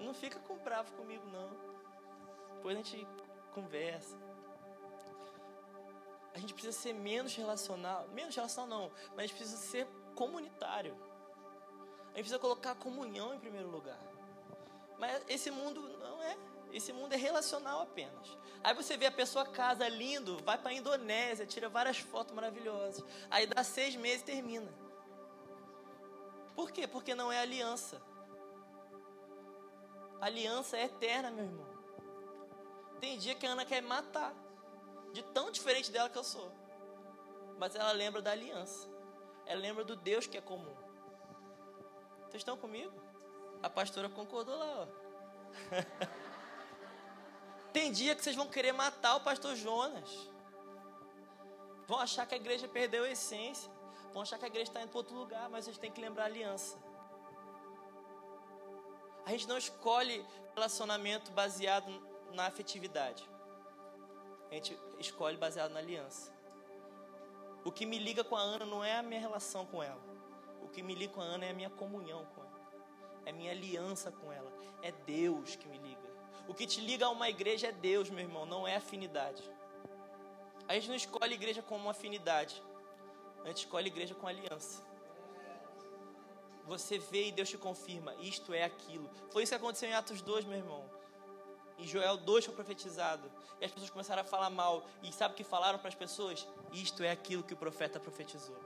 [0.00, 1.48] Não fica com bravo comigo, não.
[2.56, 3.06] Depois a gente
[3.52, 4.16] conversa.
[6.34, 8.08] A gente precisa ser menos relacional.
[8.08, 8.90] Menos relacional, não.
[9.10, 10.96] Mas a gente precisa ser comunitário.
[12.06, 14.00] A gente precisa colocar a comunhão em primeiro lugar.
[14.98, 16.36] Mas esse mundo não é.
[16.72, 18.36] Esse mundo é relacional apenas.
[18.64, 23.04] Aí você vê a pessoa casa lindo, vai para a Indonésia, tira várias fotos maravilhosas.
[23.30, 24.72] Aí dá seis meses e termina.
[26.54, 26.86] Por quê?
[26.86, 28.02] Porque não é aliança.
[30.20, 31.66] Aliança é eterna, meu irmão.
[32.98, 34.34] Tem dia que a Ana quer matar.
[35.12, 36.50] De tão diferente dela que eu sou.
[37.58, 38.95] Mas ela lembra da aliança.
[39.46, 40.74] Ela lembra do Deus que é comum.
[42.22, 42.92] Vocês estão comigo?
[43.62, 44.86] A pastora concordou lá, ó.
[47.72, 50.10] Tem dia que vocês vão querer matar o pastor Jonas.
[51.86, 53.70] Vão achar que a igreja perdeu a essência.
[54.12, 56.26] Vão achar que a igreja está para outro lugar, mas vocês têm que lembrar a
[56.26, 56.78] aliança.
[59.24, 61.88] A gente não escolhe relacionamento baseado
[62.32, 63.28] na afetividade.
[64.50, 66.35] A gente escolhe baseado na aliança.
[67.66, 70.00] O que me liga com a Ana não é a minha relação com ela.
[70.62, 72.60] O que me liga com a Ana é a minha comunhão com ela.
[73.24, 74.52] É a minha aliança com ela.
[74.82, 76.08] É Deus que me liga.
[76.46, 79.42] O que te liga a uma igreja é Deus, meu irmão, não é afinidade.
[80.68, 82.62] A gente não escolhe igreja com uma afinidade.
[83.42, 84.84] A gente escolhe igreja com aliança.
[86.66, 89.10] Você vê e Deus te confirma, isto é aquilo.
[89.32, 90.88] Foi isso que aconteceu em Atos 2, meu irmão.
[91.78, 93.30] Em Joel 2 foi profetizado.
[93.60, 94.86] E as pessoas começaram a falar mal.
[95.02, 96.46] E sabe o que falaram para as pessoas?
[96.72, 98.58] Isto é aquilo que o profeta profetizou.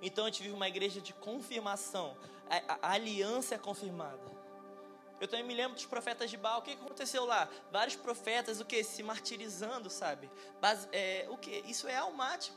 [0.00, 2.16] Então a gente vive uma igreja de confirmação.
[2.48, 4.38] A, a, a aliança é confirmada.
[5.20, 6.60] Eu também me lembro dos profetas de Baal.
[6.60, 7.48] O que aconteceu lá?
[7.72, 8.84] Vários profetas, o que?
[8.84, 10.30] Se martirizando, sabe?
[10.92, 11.50] É, o que?
[11.66, 12.56] Isso é almático.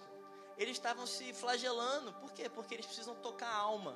[0.57, 2.13] Eles estavam se flagelando.
[2.13, 2.47] Por quê?
[2.49, 3.95] Porque eles precisam tocar a alma.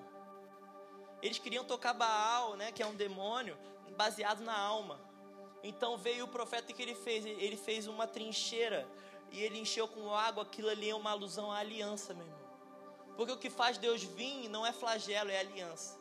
[1.22, 3.58] Eles queriam tocar Baal, né, que é um demônio,
[3.96, 5.00] baseado na alma.
[5.68, 7.26] Então veio o profeta e que ele fez?
[7.26, 8.88] Ele fez uma trincheira
[9.32, 10.44] e ele encheu com água.
[10.44, 12.46] Aquilo ali é uma alusão à aliança, meu irmão.
[13.18, 15.98] Porque o que faz Deus vir não é flagelo, é aliança.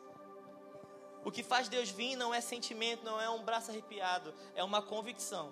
[1.23, 4.83] O que faz Deus vir não é sentimento, não é um braço arrepiado, é uma
[4.83, 5.51] convicção.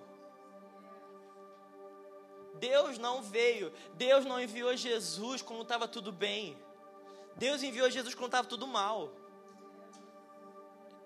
[2.59, 6.55] Deus não veio, Deus não enviou Jesus quando estava tudo bem.
[7.35, 9.09] Deus enviou Jesus quando estava tudo mal.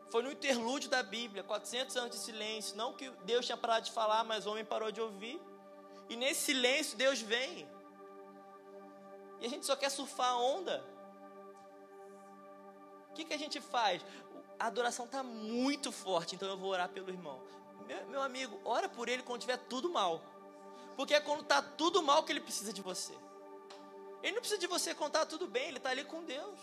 [0.09, 2.77] Foi no interlúdio da Bíblia, 400 anos de silêncio.
[2.77, 5.41] Não que Deus tinha parado de falar, mas o homem parou de ouvir.
[6.09, 7.67] E nesse silêncio Deus vem.
[9.39, 10.83] E a gente só quer surfar a onda.
[13.09, 14.01] O que, que a gente faz?
[14.59, 17.41] A adoração está muito forte, então eu vou orar pelo irmão.
[17.85, 20.21] Meu, meu amigo, ora por ele quando tiver tudo mal.
[20.95, 23.13] Porque é quando está tudo mal que ele precisa de você.
[24.23, 26.59] Ele não precisa de você contar tudo bem, ele está ali com Deus.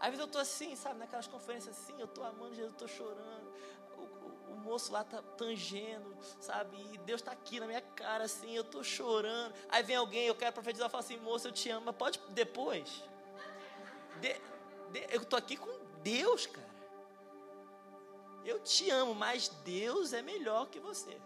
[0.00, 3.52] Às vezes eu estou assim, sabe, naquelas conferências assim, eu estou amando Jesus, estou chorando.
[3.96, 6.76] O, o, o, moço lá está tangendo, sabe?
[6.92, 9.52] E Deus está aqui na minha cara, assim, eu estou chorando.
[9.68, 12.20] Aí vem alguém, eu quero profetizar, eu falo assim, moço, eu te amo, mas pode
[12.30, 13.02] depois.
[14.20, 14.34] De,
[14.92, 16.68] de, eu estou aqui com Deus, cara.
[18.44, 21.20] Eu te amo, mas Deus é melhor que você.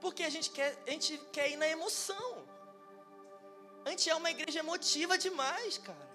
[0.00, 2.48] Porque a gente quer, a gente quer ir na emoção.
[3.84, 6.10] A gente é uma igreja emotiva demais, cara.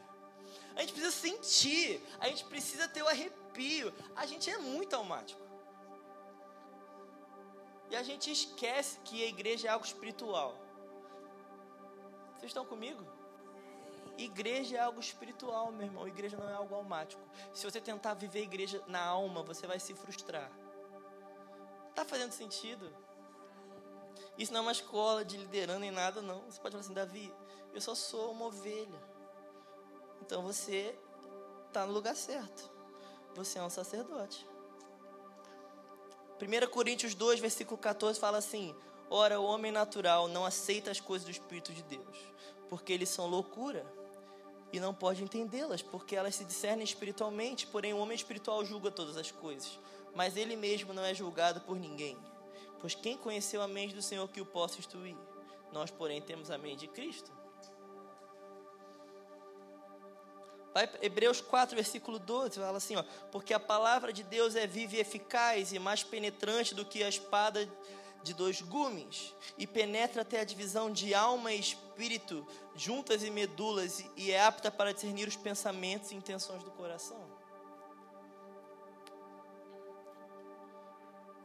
[0.75, 3.93] A gente precisa sentir, a gente precisa ter o arrepio.
[4.15, 5.41] A gente é muito almático.
[7.89, 10.57] E a gente esquece que a igreja é algo espiritual.
[12.33, 13.05] Vocês estão comigo?
[14.17, 16.07] Igreja é algo espiritual, meu irmão.
[16.07, 17.21] Igreja não é algo almático.
[17.53, 20.51] Se você tentar viver a igreja na alma, você vai se frustrar.
[21.93, 22.93] Tá fazendo sentido?
[24.37, 26.41] Isso não é uma escola de liderando nem nada, não.
[26.43, 27.33] Você pode falar assim, Davi,
[27.75, 28.99] eu só sou uma ovelha.
[30.21, 30.97] Então você
[31.67, 32.71] está no lugar certo.
[33.35, 34.47] Você é um sacerdote.
[36.41, 38.73] 1 Coríntios 2, versículo 14 fala assim:
[39.09, 42.17] Ora, o homem natural não aceita as coisas do Espírito de Deus,
[42.69, 43.85] porque eles são loucura
[44.71, 49.17] e não pode entendê-las, porque elas se discernem espiritualmente, porém o homem espiritual julga todas
[49.17, 49.77] as coisas,
[50.13, 52.17] mas ele mesmo não é julgado por ninguém.
[52.79, 55.17] Pois quem conheceu a mente do Senhor que o possa instruir?
[55.73, 57.31] Nós, porém, temos a mente de Cristo.
[60.75, 64.97] Vai, Hebreus 4, versículo 12, fala assim: ó, Porque a palavra de Deus é viva
[64.97, 67.65] e eficaz e mais penetrante do que a espada
[68.21, 74.03] de dois gumes, e penetra até a divisão de alma e espírito, juntas e medulas,
[74.17, 77.23] e é apta para discernir os pensamentos e intenções do coração.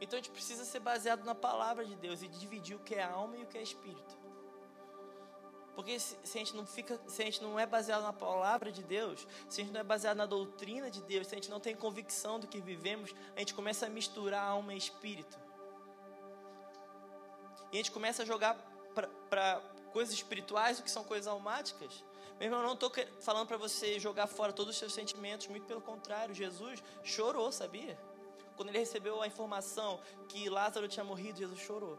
[0.01, 3.03] Então a gente precisa ser baseado na palavra de Deus e dividir o que é
[3.03, 4.20] alma e o que é espírito.
[5.75, 8.83] Porque se, a gente não fica, se a gente não é baseado na palavra de
[8.83, 11.59] Deus, se a gente não é baseado na doutrina de Deus, se a gente não
[11.59, 15.39] tem convicção do que vivemos, a gente começa a misturar alma e espírito.
[17.71, 18.55] E a gente começa a jogar
[19.29, 19.61] para
[19.93, 22.03] coisas espirituais o que são coisas almáticas.
[22.37, 25.65] Meu irmão, eu não estou falando para você jogar fora todos os seus sentimentos, muito
[25.65, 27.97] pelo contrário, Jesus chorou, sabia?
[28.57, 31.97] Quando ele recebeu a informação que Lázaro tinha morrido, Jesus chorou.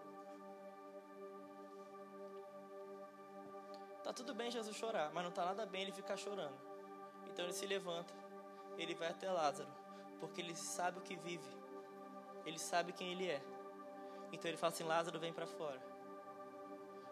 [4.02, 6.58] Tá tudo bem Jesus chorar, mas não tá nada bem ele ficar chorando.
[7.26, 8.12] Então ele se levanta,
[8.76, 9.68] ele vai até Lázaro,
[10.18, 11.62] porque ele sabe o que vive.
[12.44, 13.42] Ele sabe quem ele é.
[14.32, 15.80] Então ele fala assim: Lázaro, vem para fora.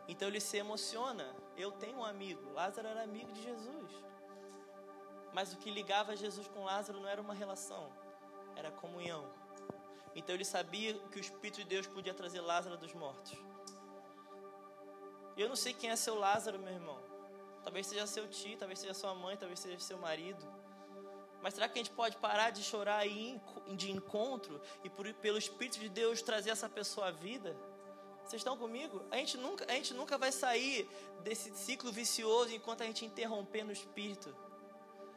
[0.09, 1.35] Então ele se emociona.
[1.57, 2.53] Eu tenho um amigo.
[2.53, 3.93] Lázaro era amigo de Jesus.
[5.33, 7.93] Mas o que ligava Jesus com Lázaro não era uma relação,
[8.57, 9.25] era comunhão.
[10.15, 13.39] Então ele sabia que o Espírito de Deus podia trazer Lázaro dos mortos.
[15.41, 16.99] Eu não sei quem é seu Lázaro, meu irmão.
[17.63, 20.47] Talvez seja seu tio, talvez seja sua mãe, talvez seja seu marido.
[21.41, 23.41] Mas será que a gente pode parar de chorar e
[23.75, 27.57] de encontro e por, pelo Espírito de Deus trazer essa pessoa à vida?
[28.23, 29.03] Vocês estão comigo?
[29.11, 30.87] A gente nunca, a gente nunca vai sair
[31.25, 34.37] desse ciclo vicioso enquanto a gente interromper no Espírito.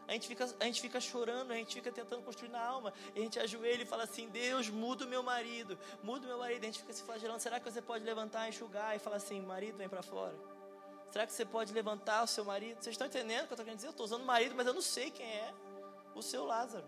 [0.08, 2.94] A gente, fica, a gente fica chorando, a gente fica tentando construir na alma.
[3.16, 6.38] E a gente ajoelha e fala assim: Deus, muda o meu marido, muda o meu
[6.38, 6.62] marido.
[6.64, 7.40] A gente fica se flagelando.
[7.40, 10.36] Será que você pode levantar, enxugar e falar assim: marido, vem para fora?
[11.10, 12.82] Será que você pode levantar o seu marido?
[12.82, 13.88] Vocês estão entendendo o que eu estou querendo dizer?
[13.88, 15.54] Eu estou usando marido, mas eu não sei quem é
[16.16, 16.86] o seu Lázaro.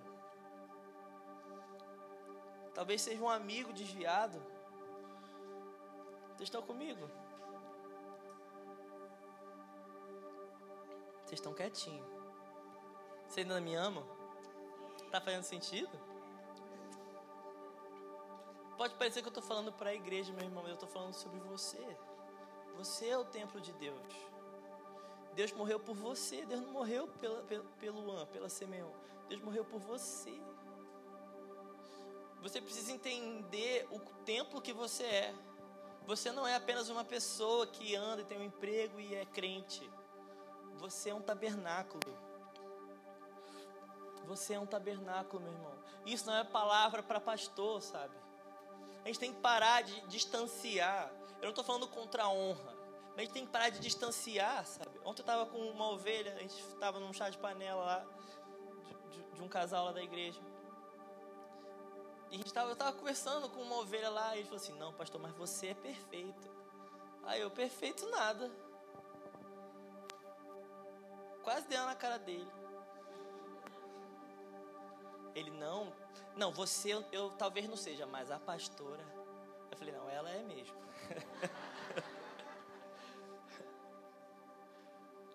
[2.73, 4.41] Talvez seja um amigo desviado.
[6.35, 7.09] Vocês estão comigo?
[11.23, 12.14] Vocês estão quietinhos.
[13.27, 14.03] Você ainda me ama?
[15.11, 15.97] Tá fazendo sentido?
[18.77, 21.13] Pode parecer que eu estou falando para a igreja, meu irmão, mas eu estou falando
[21.13, 21.79] sobre você.
[22.75, 24.01] Você é o templo de Deus.
[25.33, 26.45] Deus morreu por você.
[26.45, 28.91] Deus não morreu pela, pelo, pelo An, pela Simeão.
[29.29, 30.33] Deus morreu por você.
[32.41, 35.35] Você precisa entender o templo que você é.
[36.05, 39.89] Você não é apenas uma pessoa que anda e tem um emprego e é crente.
[40.77, 42.24] Você é um tabernáculo.
[44.25, 45.73] Você é um tabernáculo, meu irmão.
[46.05, 48.15] Isso não é palavra para pastor, sabe?
[49.03, 51.11] A gente tem que parar de distanciar.
[51.37, 52.75] Eu não estou falando contra a honra.
[53.15, 54.99] Mas a gente tem que parar de distanciar, sabe?
[55.05, 58.05] Ontem eu estava com uma ovelha, a gente estava num chá de panela lá,
[59.09, 60.41] de, de, um casal lá da igreja.
[62.29, 64.77] E a gente tava, eu estava conversando com uma ovelha lá, e ele falou assim:
[64.77, 66.49] Não, pastor, mas você é perfeito.
[67.23, 68.51] Aí eu, perfeito nada.
[71.41, 72.51] Quase deu na cara dele.
[75.35, 75.93] Ele, não,
[76.35, 79.05] não, você eu, talvez não seja, mas a pastora.
[79.69, 80.75] Eu falei: Não, ela é mesmo.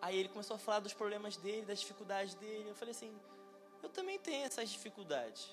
[0.00, 2.70] Aí ele começou a falar dos problemas dele, das dificuldades dele.
[2.70, 3.14] Eu falei assim:
[3.82, 5.50] Eu também tenho essas dificuldades.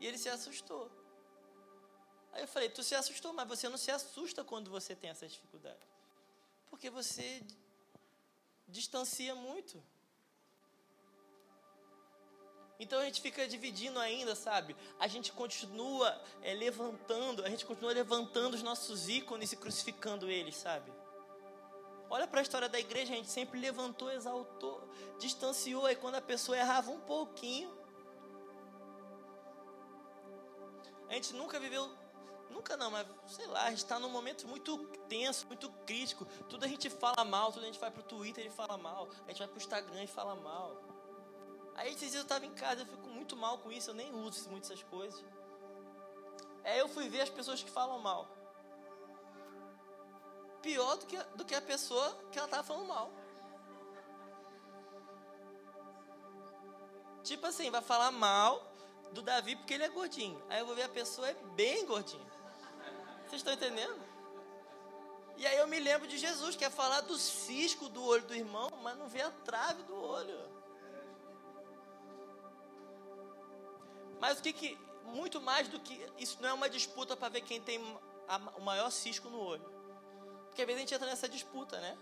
[0.00, 0.90] E ele se assustou.
[2.32, 5.30] Aí eu falei: Tu se assustou, mas você não se assusta quando você tem essas
[5.30, 5.86] dificuldades.
[6.68, 7.42] Porque você
[8.66, 9.82] distancia muito.
[12.78, 14.76] Então a gente fica dividindo ainda, sabe?
[15.00, 20.56] A gente continua é, levantando, a gente continua levantando os nossos ícones e crucificando eles,
[20.56, 20.92] sabe?
[22.08, 24.88] Olha para a história da igreja, a gente sempre levantou, exaltou,
[25.18, 27.76] distanciou, aí quando a pessoa errava um pouquinho,
[31.08, 31.90] a gente nunca viveu,
[32.48, 36.24] nunca não, mas sei lá, a gente está num momento muito tenso, muito crítico.
[36.48, 39.28] Tudo a gente fala mal, tudo a gente vai pro Twitter e fala mal, a
[39.28, 40.87] gente vai pro Instagram e fala mal.
[41.78, 44.12] Aí esses dias eu estava em casa, eu fico muito mal com isso, eu nem
[44.12, 45.24] uso muito essas coisas.
[46.64, 48.26] Aí eu fui ver as pessoas que falam mal.
[50.60, 53.12] Pior do que, do que a pessoa que ela estava falando mal.
[57.22, 58.60] Tipo assim, vai falar mal
[59.12, 60.42] do Davi porque ele é gordinho.
[60.48, 62.26] Aí eu vou ver a pessoa é bem gordinha.
[63.20, 64.02] Vocês estão entendendo?
[65.36, 68.34] E aí eu me lembro de Jesus, que é falar do cisco do olho do
[68.34, 70.57] irmão, mas não vê a trave do olho.
[74.20, 77.40] Mas o que que muito mais do que isso não é uma disputa para ver
[77.42, 77.80] quem tem
[78.28, 79.64] a, o maior cisco no olho.
[80.46, 81.96] Porque às vezes a gente entra nessa disputa, né?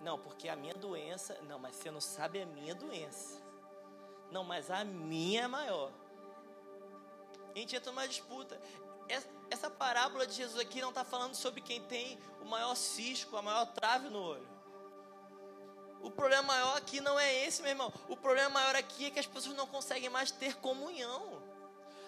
[0.00, 3.42] Não, porque a minha doença, não, mas você não sabe a minha doença.
[4.30, 5.92] Não, mas a minha é maior.
[7.54, 8.60] A gente entra numa disputa.
[9.50, 13.42] Essa parábola de Jesus aqui não está falando sobre quem tem o maior cisco, a
[13.42, 14.55] maior trave no olho.
[16.02, 17.92] O problema maior aqui não é esse, meu irmão.
[18.08, 21.42] O problema maior aqui é que as pessoas não conseguem mais ter comunhão.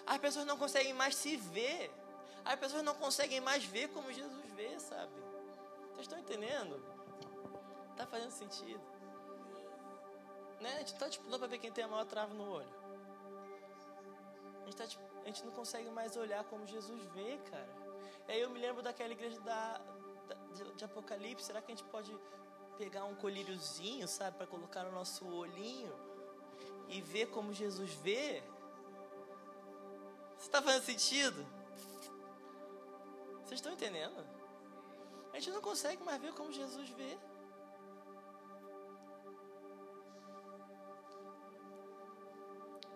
[0.05, 1.91] As pessoas não conseguem mais se ver.
[2.45, 5.11] As pessoas não conseguem mais ver como Jesus vê, sabe?
[5.91, 6.81] Vocês estão entendendo?
[7.95, 8.81] Tá fazendo sentido?
[10.59, 10.73] Né?
[10.75, 12.79] A gente está disputando para ver quem tem a maior trava no olho.
[14.61, 14.83] A gente, tá,
[15.23, 17.69] a gente não consegue mais olhar como Jesus vê, cara.
[18.27, 19.81] E aí eu me lembro daquela igreja da,
[20.27, 21.45] da de Apocalipse.
[21.45, 22.15] Será que a gente pode
[22.79, 25.93] pegar um colíriozinho, sabe, para colocar no nosso olhinho
[26.87, 28.41] e ver como Jesus vê.
[30.37, 31.45] Você está fazendo sentido?
[33.43, 34.25] Vocês estão entendendo?
[35.33, 37.17] A gente não consegue mais ver como Jesus vê.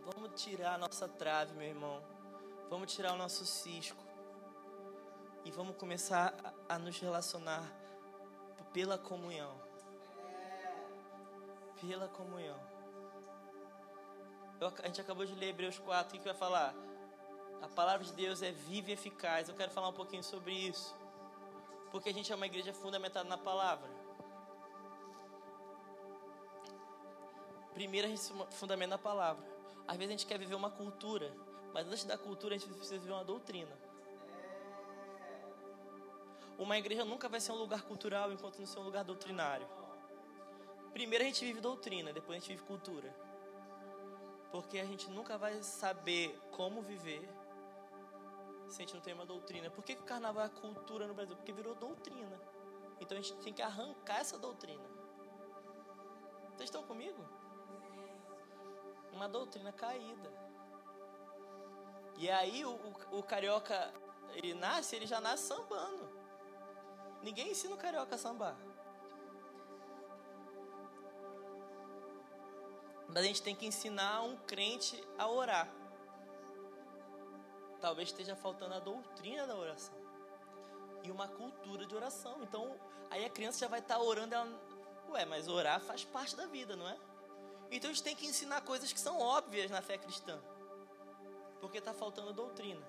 [0.06, 2.02] Vamos tirar a nossa trave, meu irmão.
[2.70, 4.02] Vamos tirar o nosso cisco.
[5.44, 6.34] E vamos começar
[6.70, 7.70] a, nos relacionar
[8.72, 9.63] pela comunhão
[11.82, 12.60] pela comunhão.
[14.60, 16.74] Eu, a gente acabou de ler Hebreus 4, o que, que vai falar?
[17.62, 19.48] A palavra de Deus é viva e eficaz.
[19.48, 20.96] Eu quero falar um pouquinho sobre isso.
[21.92, 23.90] Porque a gente é uma igreja fundamentada na palavra.
[27.74, 29.44] Primeiro a gente se fundamenta na palavra.
[29.88, 31.32] Às vezes a gente quer viver uma cultura,
[31.74, 33.72] mas antes da cultura a gente precisa viver uma doutrina.
[36.58, 39.68] Uma igreja nunca vai ser um lugar cultural enquanto não ser um lugar doutrinário.
[40.94, 43.14] Primeiro a gente vive doutrina, depois a gente vive cultura.
[44.52, 47.28] Porque a gente nunca vai saber como viver
[48.68, 49.70] se a gente não tem uma doutrina.
[49.72, 51.36] Por que, que o carnaval é cultura no Brasil?
[51.36, 52.40] Porque virou doutrina.
[53.00, 54.84] Então a gente tem que arrancar essa doutrina.
[56.52, 57.24] Vocês estão comigo?
[59.12, 60.32] Uma doutrina caída.
[62.18, 63.92] E aí o, o, o carioca,
[64.36, 66.08] ele nasce, ele já nasce sambando.
[67.24, 68.56] Ninguém ensina o carioca a sambar.
[73.14, 75.70] Mas a gente tem que ensinar um crente a orar.
[77.80, 79.94] Talvez esteja faltando a doutrina da oração.
[81.04, 82.42] e uma cultura de oração.
[82.44, 82.80] Então,
[83.12, 84.48] aí a criança já vai estar tá orando, ela,
[85.10, 86.98] ué, mas orar faz parte da vida, não é?
[87.70, 90.40] Então a gente tem que ensinar coisas que são óbvias na fé cristã,
[91.60, 92.82] porque está faltando doutrina.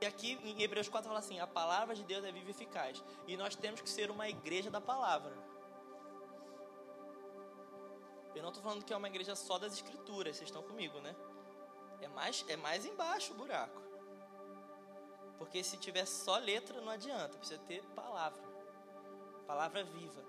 [0.00, 3.02] E aqui em Hebreus 4 fala assim: a palavra de Deus é viva e eficaz,
[3.26, 5.34] e nós temos que ser uma igreja da palavra.
[8.34, 11.14] Eu não estou falando que é uma igreja só das escrituras, vocês estão comigo, né?
[12.00, 13.80] É mais, é mais embaixo o buraco.
[15.38, 17.38] Porque se tiver só letra, não adianta.
[17.38, 18.42] Precisa ter palavra.
[19.46, 20.22] Palavra viva.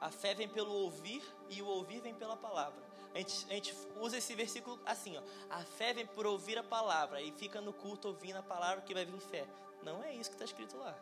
[0.00, 2.82] A fé vem pelo ouvir e o ouvir vem pela palavra.
[3.14, 5.22] A gente, a gente usa esse versículo assim, ó.
[5.48, 8.94] A fé vem por ouvir a palavra e fica no culto ouvindo a palavra que
[8.94, 9.46] vai vir fé.
[9.82, 10.96] Não é isso que está escrito lá.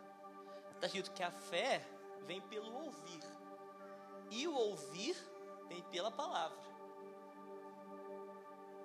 [0.74, 1.86] Está escrito que a fé
[2.26, 3.20] vem pelo ouvir.
[4.30, 5.16] E o ouvir
[5.68, 6.58] vem pela palavra.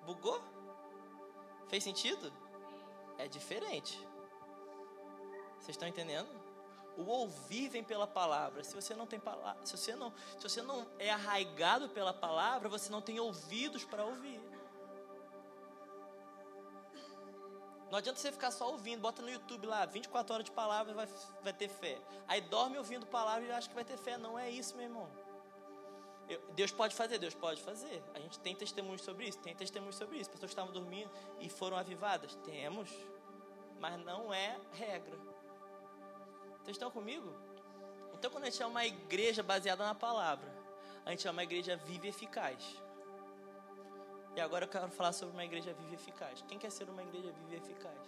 [0.06, 0.42] Bugou?
[1.68, 2.32] Fez sentido?
[3.18, 3.98] É diferente.
[5.60, 6.30] Vocês estão entendendo?
[6.98, 8.64] O ouvir vem pela palavra.
[8.64, 12.70] Se você não tem palavra, se você não, se você não é arraigado pela palavra,
[12.70, 14.42] você não tem ouvidos para ouvir.
[17.90, 21.08] Não adianta você ficar só ouvindo, bota no YouTube lá, 24 horas de palavra vai,
[21.44, 22.02] vai ter fé.
[22.28, 24.18] Aí dorme ouvindo palavra e acha que vai ter fé.
[24.18, 25.08] Não é isso, meu irmão.
[26.30, 28.04] Eu, Deus pode fazer, Deus pode fazer.
[28.14, 30.30] A gente tem testemunhos sobre isso, tem testemunhos sobre isso.
[30.30, 32.36] Pessoas estavam dormindo e foram avivadas.
[32.44, 32.90] Temos,
[33.80, 35.18] mas não é regra.
[36.64, 37.34] Vocês estão comigo?
[38.14, 40.50] Então, quando a gente é uma igreja baseada na palavra,
[41.06, 42.82] a gente é uma igreja viva e eficaz.
[44.36, 46.42] E agora eu quero falar sobre uma igreja viva e eficaz.
[46.48, 48.00] Quem quer ser uma igreja viva e eficaz?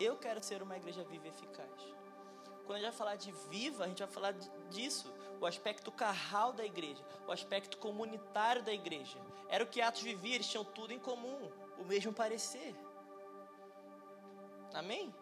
[0.00, 2.01] Eu quero ser uma igreja viva e eficaz.
[2.64, 4.32] Quando a gente vai falar de viva, a gente vai falar
[4.70, 9.18] disso, o aspecto carral da igreja, o aspecto comunitário da igreja.
[9.48, 12.74] Era o que Atos vivia, eles tinham tudo em comum, o mesmo parecer.
[14.72, 15.14] Amém?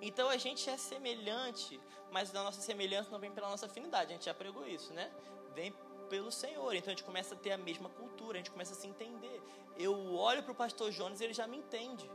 [0.00, 4.10] Então a gente é semelhante, mas a nossa semelhança não vem pela nossa afinidade.
[4.10, 5.12] A gente já pregou isso, né?
[5.54, 5.72] Vem
[6.08, 6.74] pelo Senhor.
[6.74, 9.40] Então a gente começa a ter a mesma cultura, a gente começa a se entender.
[9.76, 12.10] Eu olho para o pastor Jonas e ele já me entende.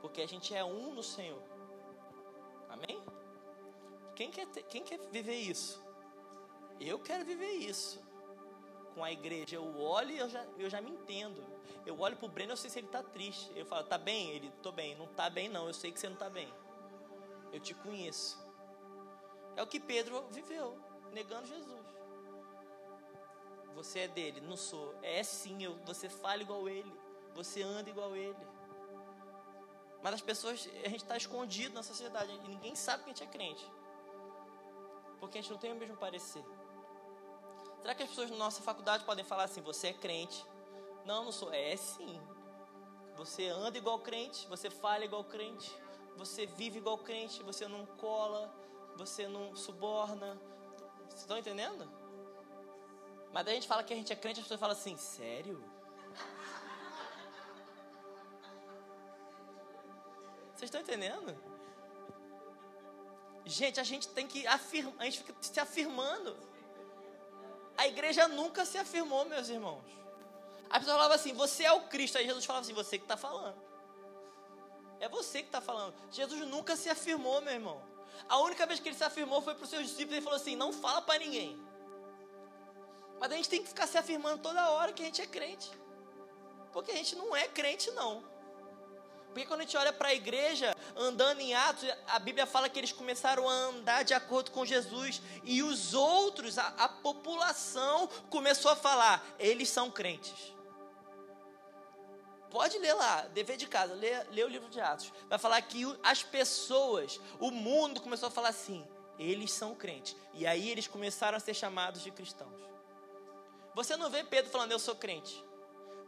[0.00, 1.42] Porque a gente é um no Senhor.
[2.76, 3.02] Amém?
[4.14, 5.84] Quem quer, ter, quem quer viver isso?
[6.80, 8.04] Eu quero viver isso.
[8.94, 11.44] Com a igreja, eu olho e eu já, eu já me entendo.
[11.84, 13.50] Eu olho pro Breno, eu sei se ele tá triste.
[13.54, 14.30] Eu falo, tá bem?
[14.30, 14.96] Ele, tô bem.
[14.96, 15.66] Não tá bem, não.
[15.66, 16.52] Eu sei que você não tá bem.
[17.52, 18.44] Eu te conheço.
[19.54, 20.78] É o que Pedro viveu,
[21.12, 21.86] negando Jesus.
[23.74, 24.94] Você é dele, não sou.
[25.02, 26.92] É sim, eu, você fala igual ele.
[27.34, 28.36] Você anda igual ele.
[30.02, 33.24] Mas as pessoas, a gente está escondido na sociedade e ninguém sabe que a gente
[33.24, 33.70] é crente.
[35.18, 36.44] Porque a gente não tem o mesmo parecer.
[37.80, 40.44] Será que as pessoas na nossa faculdade podem falar assim: você é crente?
[41.04, 41.52] Não, não sou.
[41.52, 42.20] É sim.
[43.16, 45.74] Você anda igual crente, você fala igual crente,
[46.16, 48.52] você vive igual crente, você não cola,
[48.96, 50.38] você não suborna.
[51.08, 51.90] Vocês estão entendendo?
[53.32, 55.75] Mas daí a gente fala que a gente é crente, as pessoas falam assim: sério?
[60.56, 61.36] Vocês estão entendendo?
[63.44, 66.34] Gente, a gente tem que afirmar, a gente fica se afirmando.
[67.76, 69.84] A igreja nunca se afirmou, meus irmãos.
[70.70, 72.16] A pessoa falava assim: Você é o Cristo.
[72.16, 73.56] Aí Jesus falava assim: Você que está falando.
[74.98, 75.94] É você que está falando.
[76.10, 77.82] Jesus nunca se afirmou, meu irmão.
[78.26, 80.56] A única vez que ele se afirmou foi para os seus discípulos e falou assim:
[80.56, 81.60] Não fala para ninguém.
[83.20, 85.70] Mas a gente tem que ficar se afirmando toda hora que a gente é crente.
[86.72, 88.24] Porque a gente não é crente, não.
[89.36, 92.80] Porque quando a gente olha para a igreja andando em Atos, a Bíblia fala que
[92.80, 98.70] eles começaram a andar de acordo com Jesus e os outros, a, a população, começou
[98.70, 100.54] a falar: eles são crentes.
[102.48, 105.12] Pode ler lá, dever de casa, lê, lê o livro de Atos.
[105.28, 110.16] Vai falar que as pessoas, o mundo começou a falar assim: eles são crentes.
[110.32, 112.58] E aí eles começaram a ser chamados de cristãos.
[113.74, 115.44] Você não vê Pedro falando, eu sou crente.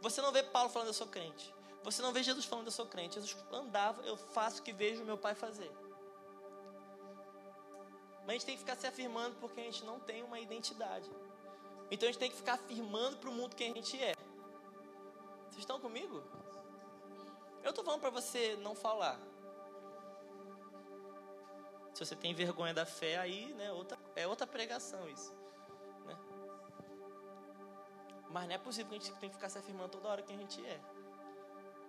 [0.01, 1.58] Você não vê Paulo falando, eu sou crente.
[1.89, 3.15] Você não vê Jesus falando, eu sou crente.
[3.15, 5.71] Jesus andava, eu faço o que vejo meu pai fazer.
[8.19, 11.09] Mas a gente tem que ficar se afirmando porque a gente não tem uma identidade.
[11.89, 14.13] Então a gente tem que ficar afirmando para o mundo quem a gente é.
[15.47, 16.23] Vocês estão comigo?
[17.63, 19.19] Eu estou falando para você não falar.
[21.95, 25.33] Se você tem vergonha da fé, aí né, outra, é outra pregação isso.
[26.05, 26.15] Né?
[28.29, 30.35] Mas não é possível que a gente tem que ficar se afirmando toda hora quem
[30.35, 30.79] a gente é.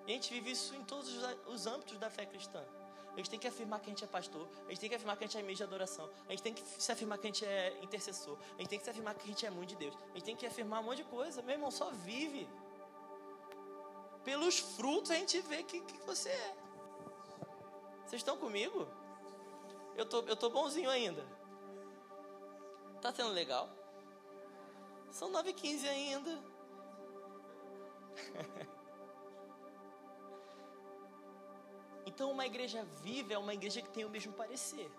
[0.07, 1.11] E a gente vive isso em todos
[1.47, 2.65] os âmbitos da fé cristã.
[3.13, 5.17] A gente tem que afirmar que a gente é pastor, a gente tem que afirmar
[5.17, 7.31] que a gente é meio de adoração, a gente tem que se afirmar que a
[7.31, 9.77] gente é intercessor, a gente tem que se afirmar que a gente é muito de
[9.77, 11.43] Deus, a gente tem que afirmar um monte de coisa.
[11.43, 12.49] Meu irmão, só vive.
[14.25, 16.57] Pelos frutos a gente vê que, que você é.
[18.07, 18.89] Vocês estão comigo?
[19.97, 21.25] Eu tô, eu tô bonzinho ainda.
[23.01, 23.69] Tá sendo legal?
[25.11, 26.39] São 9h15 ainda.
[32.21, 34.91] então, uma igreja viva é uma igreja que tem o mesmo parecer.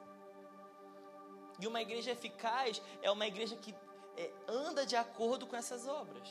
[1.59, 3.75] E uma igreja eficaz é uma igreja que
[4.17, 6.27] é, anda de acordo com essas obras.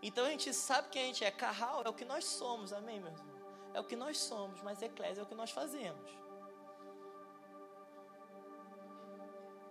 [0.00, 3.00] Então a gente sabe que a gente é carral, é o que nós somos, amém,
[3.00, 3.26] meu irmão?
[3.74, 6.12] É o que nós somos, mas eclésia é o que nós fazemos.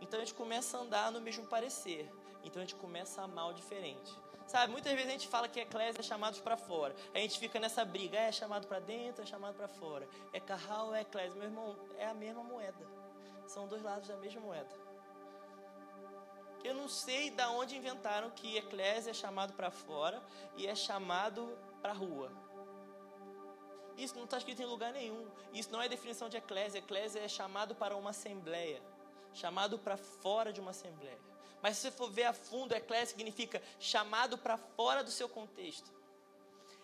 [0.02, 2.12] Então a gente começa a andar no mesmo parecer.
[2.44, 4.14] Então a gente começa a amar o diferente.
[4.48, 6.96] Sabe, muitas vezes a gente fala que eclésia é chamado para fora.
[7.14, 10.08] A gente fica nessa briga, é chamado para dentro, é chamado para fora.
[10.32, 11.36] É carral é eclésia?
[11.36, 12.86] Meu irmão, é a mesma moeda.
[13.48, 14.70] São dois lados da mesma moeda.
[16.64, 20.22] Eu não sei da onde inventaram que eclésia é chamado para fora
[20.56, 22.32] e é chamado para rua.
[23.98, 25.28] Isso não está escrito em lugar nenhum.
[25.54, 26.80] Isso não é definição de eclésia.
[26.80, 28.82] Eclésia é chamado para uma assembleia
[29.36, 31.20] chamado para fora de uma assembleia.
[31.66, 35.92] Mas se você for ver a fundo, eclésia significa chamado para fora do seu contexto.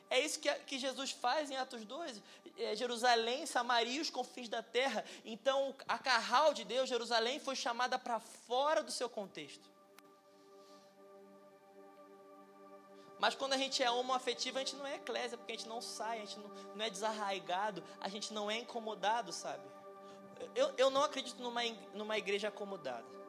[0.09, 2.19] É isso que, que Jesus faz em Atos 2.
[2.57, 5.05] É, Jerusalém, Samaria os confins da terra.
[5.23, 9.69] Então, a carral de Deus, Jerusalém, foi chamada para fora do seu contexto.
[13.19, 15.79] Mas quando a gente é homoafetivo, a gente não é eclésia, porque a gente não
[15.79, 19.63] sai, a gente não, não é desarraigado, a gente não é incomodado, sabe?
[20.55, 21.61] eu, eu não acredito numa,
[21.93, 23.21] numa igreja acomodada.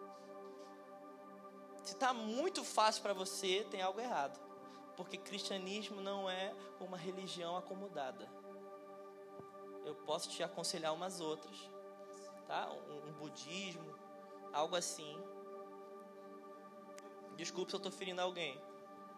[1.83, 4.39] Se está muito fácil para você, tem algo errado.
[4.97, 8.28] Porque cristianismo não é uma religião acomodada.
[9.85, 11.57] Eu posso te aconselhar umas outras,
[12.47, 12.70] tá?
[12.70, 13.99] Um, um budismo,
[14.53, 15.20] algo assim.
[17.37, 18.62] Desculpe se eu estou ferindo alguém,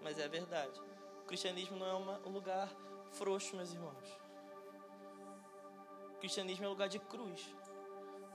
[0.01, 0.81] mas é verdade.
[1.23, 2.71] O cristianismo não é uma, um lugar
[3.13, 4.09] frouxo, meus irmãos.
[6.13, 7.55] O cristianismo é um lugar de cruz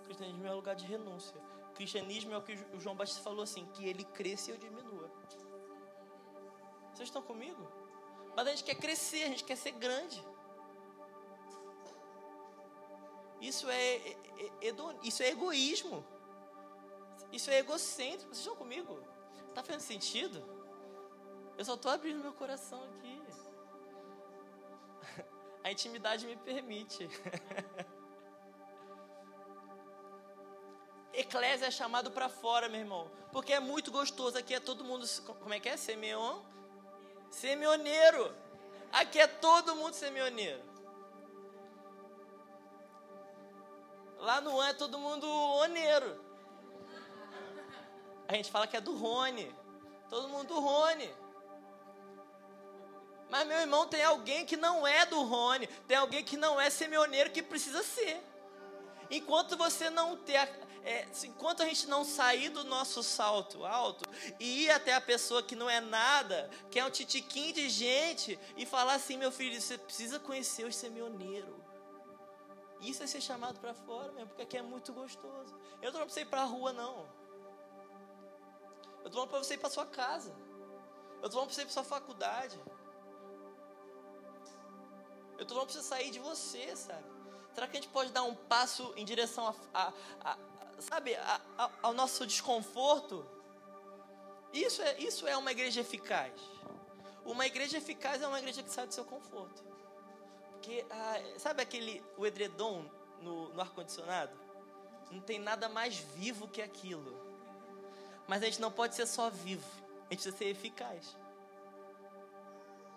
[0.09, 1.39] cristianismo é um lugar de renúncia.
[1.79, 5.09] Cristianismo é o que o João Batista falou assim: que ele cresça e eu diminua.
[6.93, 7.65] Vocês estão comigo?
[8.35, 10.21] Mas a gente quer crescer, a gente quer ser grande.
[13.39, 14.17] Isso é, é,
[14.61, 16.05] é, isso é egoísmo.
[17.31, 18.35] Isso é egocêntrico.
[18.35, 19.01] Vocês estão comigo?
[19.47, 20.43] Está fazendo sentido?
[21.57, 23.21] Eu só estou abrindo meu coração aqui.
[25.63, 27.07] A intimidade me permite.
[31.29, 33.07] Eclésia é chamado para fora, meu irmão.
[33.31, 34.35] Porque é muito gostoso.
[34.35, 35.05] Aqui é todo mundo.
[35.27, 35.77] Como é que é?
[35.77, 36.39] Semeon?
[37.29, 38.35] Semioneiro.
[38.91, 40.63] Aqui é todo mundo semioneiro.
[44.17, 46.19] Lá no An é todo mundo oneiro.
[48.27, 49.55] A gente fala que é do Rony.
[50.09, 51.13] Todo mundo do Rony.
[53.29, 55.67] Mas meu irmão, tem alguém que não é do Rony.
[55.87, 58.19] Tem alguém que não é semioneiro que precisa ser.
[59.11, 60.37] Enquanto você não ter
[60.83, 64.03] é, enquanto a gente não sair do nosso salto alto
[64.39, 68.39] e ir até a pessoa que não é nada, que é um titiquinho de gente,
[68.55, 71.59] e falar assim: meu filho, você precisa conhecer o semioneiro.
[72.81, 75.53] Isso é ser chamado para fora mesmo, porque aqui é muito gostoso.
[75.81, 77.09] Eu não falando para você ir para a rua, não.
[79.01, 80.33] Eu estou falando para você ir para sua casa.
[81.21, 82.59] Eu estou falando para você ir para sua faculdade.
[85.37, 87.19] Eu estou falando para você sair de você, sabe?
[87.53, 89.93] Será que a gente pode dar um passo em direção a, a,
[90.31, 90.37] a,
[90.81, 93.25] sabe, a, a, ao nosso desconforto.
[94.53, 96.33] Isso é, isso é uma igreja eficaz.
[97.25, 99.63] Uma igreja eficaz é uma igreja que sai do seu conforto.
[100.51, 102.85] Porque, ah, sabe aquele, o edredom
[103.21, 104.37] no, no ar-condicionado?
[105.11, 107.19] Não tem nada mais vivo que aquilo.
[108.27, 109.67] Mas a gente não pode ser só vivo,
[110.07, 111.15] a gente precisa ser eficaz.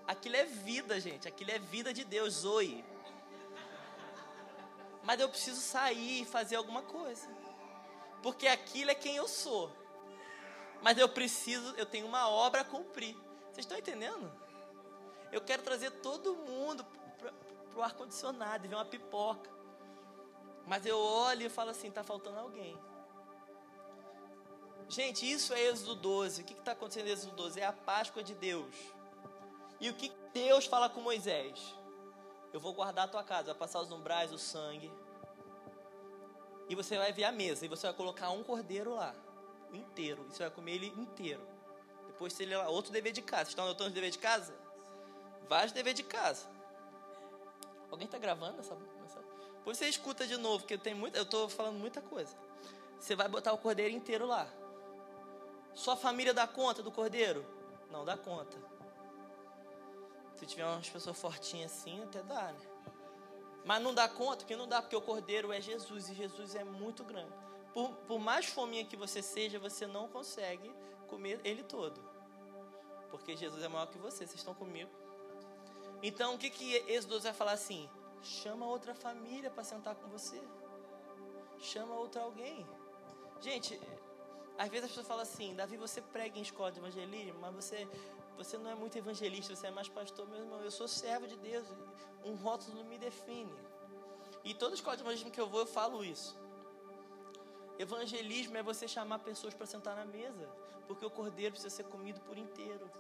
[0.07, 1.28] Aquilo é vida, gente.
[1.28, 2.85] Aquilo é vida de Deus, Zoe.
[5.03, 7.41] Mas eu preciso sair e fazer alguma coisa
[8.23, 9.70] porque aquilo é quem eu sou.
[10.81, 13.16] Mas eu preciso, eu tenho uma obra a cumprir.
[13.47, 14.33] Vocês estão entendendo?
[15.31, 16.85] Eu quero trazer todo mundo
[17.18, 17.33] para
[17.77, 19.51] o ar-condicionado e ver uma pipoca.
[20.66, 22.79] Mas eu olho e falo assim: está faltando alguém.
[24.89, 26.43] Gente, isso é Êxodo 12.
[26.43, 27.61] O que está acontecendo em Êxodo 12?
[27.61, 28.75] É a Páscoa de Deus.
[29.81, 31.75] E o que Deus fala com Moisés?
[32.53, 34.93] Eu vou guardar a tua casa, vai passar os umbrais, o sangue
[36.69, 39.15] e você vai ver a mesa e você vai colocar um cordeiro lá,
[39.73, 41.47] inteiro, e você vai comer ele inteiro.
[42.07, 43.45] Depois você lê lá, outro dever de casa.
[43.45, 44.55] Vocês estão anotando os dever de casa?
[45.49, 46.47] Vários dever de casa.
[47.91, 49.19] Alguém está gravando essa, essa?
[49.57, 52.37] Depois você escuta de novo, porque tem muito, eu estou falando muita coisa.
[52.99, 54.49] Você vai botar o cordeiro inteiro lá.
[55.75, 57.45] Sua família dá conta do cordeiro?
[57.91, 58.57] Não dá conta.
[60.37, 62.72] Se tiver umas pessoas fortinhas assim, até dá, né?
[63.65, 66.65] Mas não dá conta, que não dá, porque o cordeiro é Jesus e Jesus é
[66.65, 67.33] muito grande.
[67.73, 70.71] Por, por mais fominha que você seja, você não consegue
[71.09, 72.01] comer ele todo.
[73.11, 74.91] Porque Jesus é maior que você, vocês estão comigo?
[76.03, 77.89] Então, o que que Êxodo vai falar assim?
[78.23, 80.41] Chama outra família para sentar com você.
[81.61, 82.67] Chama outra alguém.
[83.41, 83.81] Gente,
[84.59, 87.89] às vezes as pessoas falam assim, Davi, você prega em escola de evangelismo, mas você,
[88.45, 90.61] você não é muito evangelista, você é mais pastor, meu irmão.
[90.61, 91.66] Eu sou servo de Deus,
[92.24, 93.53] um rótulo não me define.
[94.45, 96.36] E toda escola de evangelismo que eu vou, eu falo isso.
[97.78, 100.49] Evangelismo é você chamar pessoas para sentar na mesa,
[100.86, 102.90] porque o cordeiro precisa ser comido por inteiro.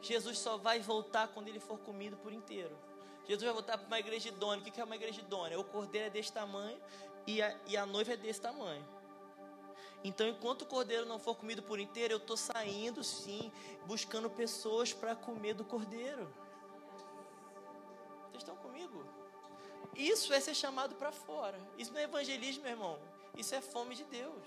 [0.00, 2.76] Jesus só vai voltar quando ele for comido por inteiro.
[3.26, 4.60] Jesus vai voltar para uma igreja idônea.
[4.60, 5.58] O que é uma igreja idônea?
[5.58, 6.78] O cordeiro é desse tamanho
[7.26, 8.86] e a, e a noiva é desse tamanho.
[10.04, 13.50] Então, enquanto o cordeiro não for comido por inteiro, eu estou saindo sim,
[13.86, 16.32] buscando pessoas para comer do cordeiro.
[18.30, 19.04] Vocês estão comigo?
[19.94, 21.58] Isso é ser chamado para fora.
[21.78, 22.98] Isso não é evangelismo, meu irmão.
[23.36, 24.46] Isso é fome de Deus.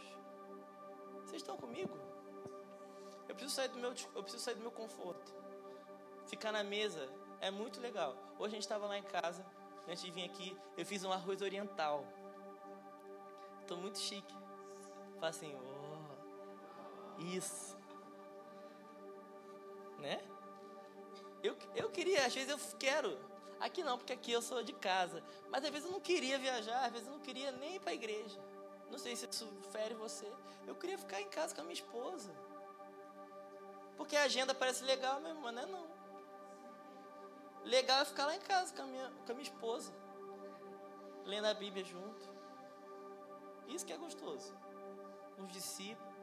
[1.26, 1.98] Vocês estão comigo?
[3.28, 5.34] Eu preciso sair do meu, eu preciso sair do meu conforto.
[6.26, 8.16] Ficar na mesa é muito legal.
[8.38, 9.46] Hoje a gente estava lá em casa,
[9.88, 12.06] antes de vir aqui, eu fiz um arroz oriental.
[13.62, 14.36] Estou muito chique.
[15.20, 17.78] Fala assim, oh, isso.
[19.98, 20.22] Né?
[21.44, 23.18] Eu, eu queria, às vezes eu quero.
[23.60, 25.22] Aqui não, porque aqui eu sou de casa.
[25.50, 27.92] Mas às vezes eu não queria viajar, às vezes eu não queria nem ir para
[27.92, 28.40] a igreja.
[28.90, 30.32] Não sei se isso fere você.
[30.66, 32.34] Eu queria ficar em casa com a minha esposa.
[33.98, 35.88] Porque a agenda parece legal mesmo, mas não é não.
[37.66, 39.94] Legal é ficar lá em casa com a minha, com a minha esposa.
[41.26, 42.30] Lendo a Bíblia junto.
[43.68, 44.58] Isso que é gostoso.
[45.40, 46.16] Os discípulos.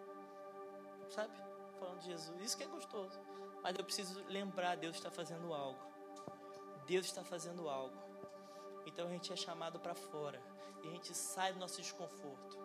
[1.08, 1.32] Sabe?
[1.78, 2.40] Falando de Jesus.
[2.42, 3.18] Isso que é gostoso.
[3.62, 5.80] Mas eu preciso lembrar, Deus está fazendo algo.
[6.86, 7.96] Deus está fazendo algo.
[8.86, 10.40] Então a gente é chamado para fora.
[10.82, 12.56] E a gente sai do nosso desconforto.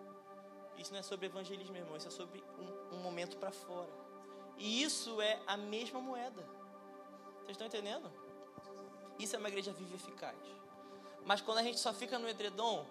[0.78, 1.98] Isso não é sobre evangelismo, irmão.
[1.98, 3.90] Isso é sobre um, um momento para fora.
[4.58, 6.44] E isso é a mesma moeda.
[7.40, 8.12] Vocês estão entendendo?
[9.18, 10.38] Isso é uma igreja viva e eficaz.
[11.26, 12.86] Mas quando a gente só fica no edredom,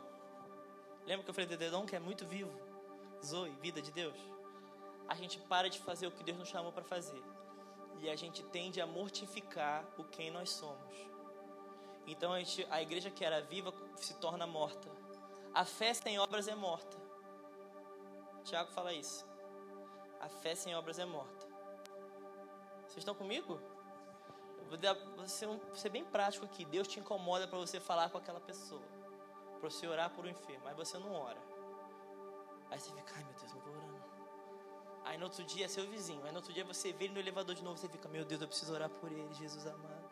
[1.06, 2.69] lembra que eu falei do edredom que é muito vivo?
[3.24, 4.16] Zoe, vida de Deus.
[5.08, 7.22] A gente para de fazer o que Deus nos chamou para fazer.
[8.00, 10.94] E a gente tende a mortificar o quem nós somos.
[12.06, 14.90] Então a, gente, a igreja que era viva se torna morta.
[15.52, 16.96] A fé sem obras é morta.
[18.44, 19.26] Tiago fala isso.
[20.20, 21.46] A fé sem obras é morta.
[22.82, 23.60] Vocês estão comigo?
[25.16, 26.64] Vou ser, um, ser bem prático aqui.
[26.64, 28.82] Deus te incomoda para você falar com aquela pessoa.
[29.58, 30.66] Para você orar por um enfermo.
[30.68, 31.49] Aí você não ora.
[32.70, 34.00] Aí você fica, ai meu Deus, não vou orar não.
[35.04, 36.24] Aí no outro dia é seu vizinho.
[36.24, 37.76] Aí no outro dia você vê ele no elevador de novo.
[37.76, 40.10] Você fica, meu Deus, eu preciso orar por ele, Jesus amado.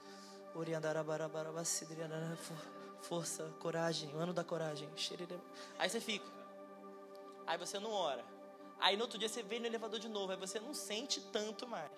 [3.03, 4.89] Força, coragem, o ano da coragem.
[5.79, 6.27] Aí você fica.
[7.47, 8.25] Aí você não ora.
[8.81, 10.33] Aí no outro dia você vê no elevador de novo.
[10.33, 11.91] Aí você não sente tanto mais.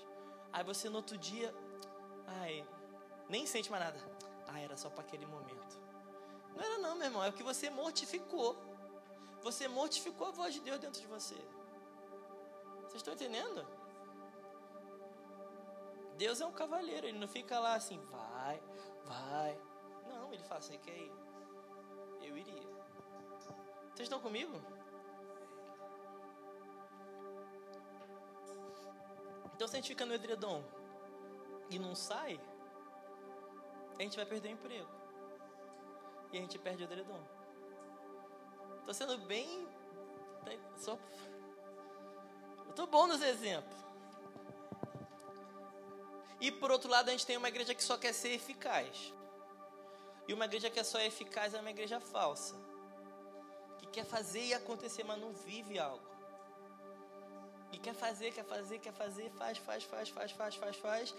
[0.52, 1.54] Aí você no outro dia.
[2.26, 2.66] Ai,
[3.28, 3.98] nem sente mais nada.
[4.46, 5.78] Ah, era só para aquele momento.
[6.54, 7.24] Não era não, meu irmão.
[7.24, 8.56] É o que você mortificou.
[9.42, 11.36] Você mortificou a voz de Deus dentro de você.
[12.82, 13.66] Vocês estão entendendo?
[16.16, 18.62] Deus é um cavaleiro, ele não fica lá assim, vai,
[19.04, 19.58] vai.
[20.06, 21.12] Não, ele fala, você quer ir?
[22.20, 22.68] Eu iria.
[23.88, 24.60] Vocês estão comigo?
[29.54, 30.62] Então se a gente fica no edredom
[31.70, 32.40] e não sai,
[33.98, 34.88] a gente vai perder o emprego.
[36.32, 37.39] E a gente perde o edredom.
[38.90, 39.68] Estou sendo bem.
[40.76, 40.98] Só.
[42.64, 43.76] Eu estou bom nos exemplos.
[46.40, 49.14] E por outro lado, a gente tem uma igreja que só quer ser eficaz.
[50.26, 52.56] E uma igreja que é só eficaz é uma igreja falsa.
[53.78, 56.10] Que quer fazer e acontecer, mas não vive algo.
[57.70, 61.14] E quer fazer, quer fazer, quer fazer, faz, faz, faz, faz, faz, faz, faz,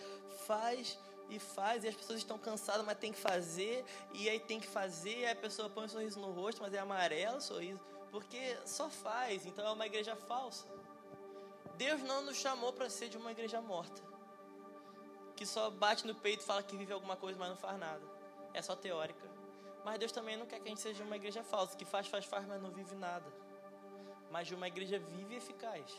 [0.46, 1.00] faz
[1.32, 1.84] e faz.
[1.84, 3.84] E as pessoas estão cansadas, mas tem que fazer.
[4.14, 6.74] E aí tem que fazer, e aí a pessoa põe um sorriso no rosto, mas
[6.74, 7.80] é amarelo o sorriso.
[8.12, 10.66] Porque só faz, então é uma igreja falsa.
[11.78, 14.12] Deus não nos chamou para ser de uma igreja morta
[15.42, 18.02] que só bate no peito e fala que vive alguma coisa, mas não faz nada.
[18.54, 19.28] É só teórica.
[19.84, 22.26] Mas Deus também não quer que a gente seja uma igreja falsa, que faz, faz,
[22.26, 23.26] faz, mas não vive nada.
[24.30, 25.92] Mas de uma igreja vive e eficaz.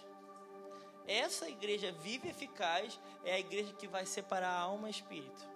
[1.06, 5.48] Essa igreja vive e eficaz é a igreja que vai separar alma e espírito,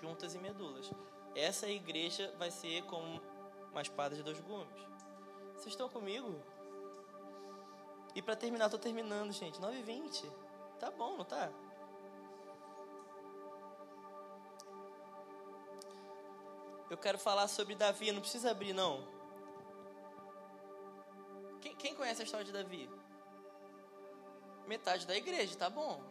[0.00, 0.90] juntas e medulas.
[1.34, 3.20] Essa igreja vai ser como
[3.70, 4.82] uma espada de dois gumes.
[5.54, 6.40] Vocês estão comigo?
[8.14, 9.60] E para terminar, estou terminando, gente.
[9.60, 10.24] 9h20.
[10.80, 11.50] Tá bom, não tá?
[16.90, 18.10] eu quero falar sobre Davi.
[18.12, 19.06] Não precisa abrir, não.
[21.60, 22.90] Quem, quem conhece a história de Davi?
[24.68, 26.02] Metade da igreja, tá bom.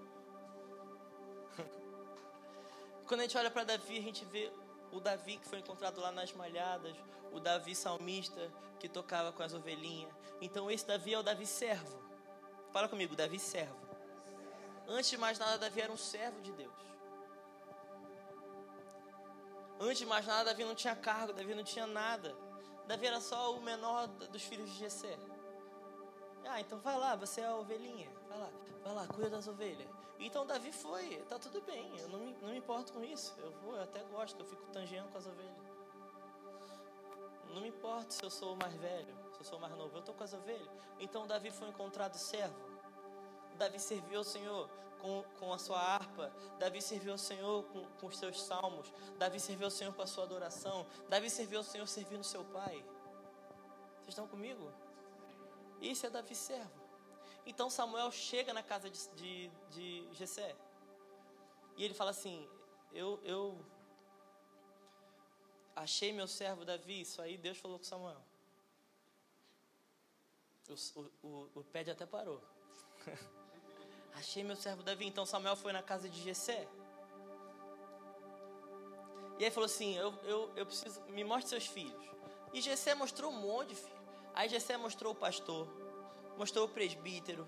[3.07, 4.51] Quando a gente olha para Davi, a gente vê
[4.91, 6.97] o Davi que foi encontrado lá nas malhadas,
[7.31, 10.11] o Davi salmista que tocava com as ovelhinhas.
[10.41, 12.01] Então esse Davi é o Davi servo.
[12.73, 13.77] Fala comigo, Davi servo.
[14.87, 16.73] Antes de mais nada, Davi era um servo de Deus.
[19.79, 22.35] Antes de mais nada, Davi não tinha cargo, Davi não tinha nada.
[22.87, 25.15] Davi era só o menor dos filhos de Jessé.
[26.47, 28.09] Ah, então vai lá, você é a ovelhinha.
[28.27, 28.49] Vai lá,
[28.83, 29.87] vai lá, cuida das ovelhas.
[30.19, 33.35] Então Davi foi, tá tudo bem, eu não me, não me importo com isso.
[33.37, 35.67] Eu vou, eu até gosto, eu fico tangendo com as ovelhas.
[37.53, 40.15] Não me importa se eu sou mais velho, se eu sou mais novo, eu estou
[40.15, 40.69] com as ovelhas.
[40.99, 42.55] Então Davi foi encontrado servo.
[43.57, 44.69] Davi serviu ao Senhor
[44.99, 46.31] com, com a sua harpa.
[46.59, 48.91] Davi serviu ao Senhor com, com os seus salmos.
[49.17, 50.85] Davi serviu ao Senhor com a sua adoração.
[51.09, 52.83] Davi serviu ao Senhor servindo seu pai.
[53.97, 54.71] Vocês estão comigo?
[55.81, 56.87] Isso é Davi servo.
[57.45, 60.55] Então Samuel chega na casa de, de, de Jessé.
[61.77, 62.47] E ele fala assim:
[62.91, 63.57] eu, eu
[65.75, 67.01] achei meu servo Davi.
[67.01, 68.21] Isso aí Deus falou com Samuel.
[70.69, 72.41] O, o, o, pé até parou.
[74.15, 75.05] Achei meu servo Davi.
[75.05, 76.67] Então Samuel foi na casa de Jessé.
[79.39, 81.95] E aí falou assim: eu, eu, eu preciso, me mostre seus filhos.
[82.53, 83.96] E Jessé mostrou um monte de filhos.
[84.37, 85.67] Aí Jessé mostrou o pastor,
[86.37, 87.47] mostrou o presbítero,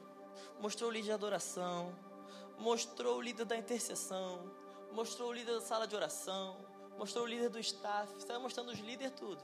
[0.60, 1.96] mostrou o líder de adoração,
[2.58, 4.52] mostrou o líder da intercessão,
[4.92, 6.58] mostrou o líder da sala de oração,
[6.98, 9.40] mostrou o líder do staff, estava mostrando os líderes tudo.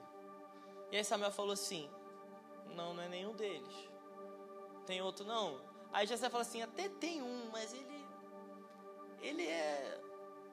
[0.92, 1.88] E aí Samuel falou assim:
[2.74, 3.76] Não, não é nenhum deles.
[4.88, 5.62] Tem outro não?
[5.94, 8.08] Aí Jessé fala assim, até tem um, mas ele
[9.22, 10.02] ele é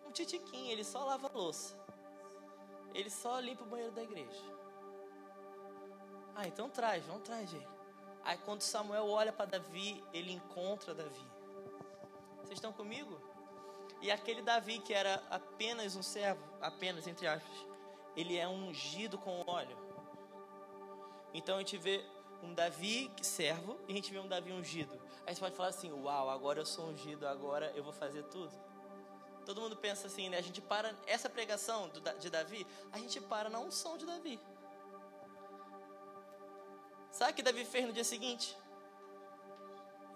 [0.07, 1.75] um titiquinho, ele só lava louça.
[2.93, 4.52] Ele só limpa o banheiro da igreja.
[6.35, 7.69] Ah, então traz, vamos traz ele.
[8.25, 11.27] Aí quando Samuel olha para Davi, ele encontra Davi.
[12.39, 13.21] Vocês estão comigo?
[14.01, 17.67] E aquele Davi que era apenas um servo, apenas entre aspas,
[18.17, 19.77] ele é ungido com óleo.
[21.35, 22.05] Então a gente vê
[22.43, 25.01] um Davi servo e a gente vê um Davi ungido.
[25.27, 28.53] Aí você pode falar assim: Uau, agora eu sou ungido, agora eu vou fazer tudo.
[29.45, 30.39] Todo mundo pensa assim, né?
[30.39, 34.39] A gente para essa pregação de Davi, a gente para na unção de Davi.
[37.23, 38.59] Sabe o que Davi fez no dia seguinte?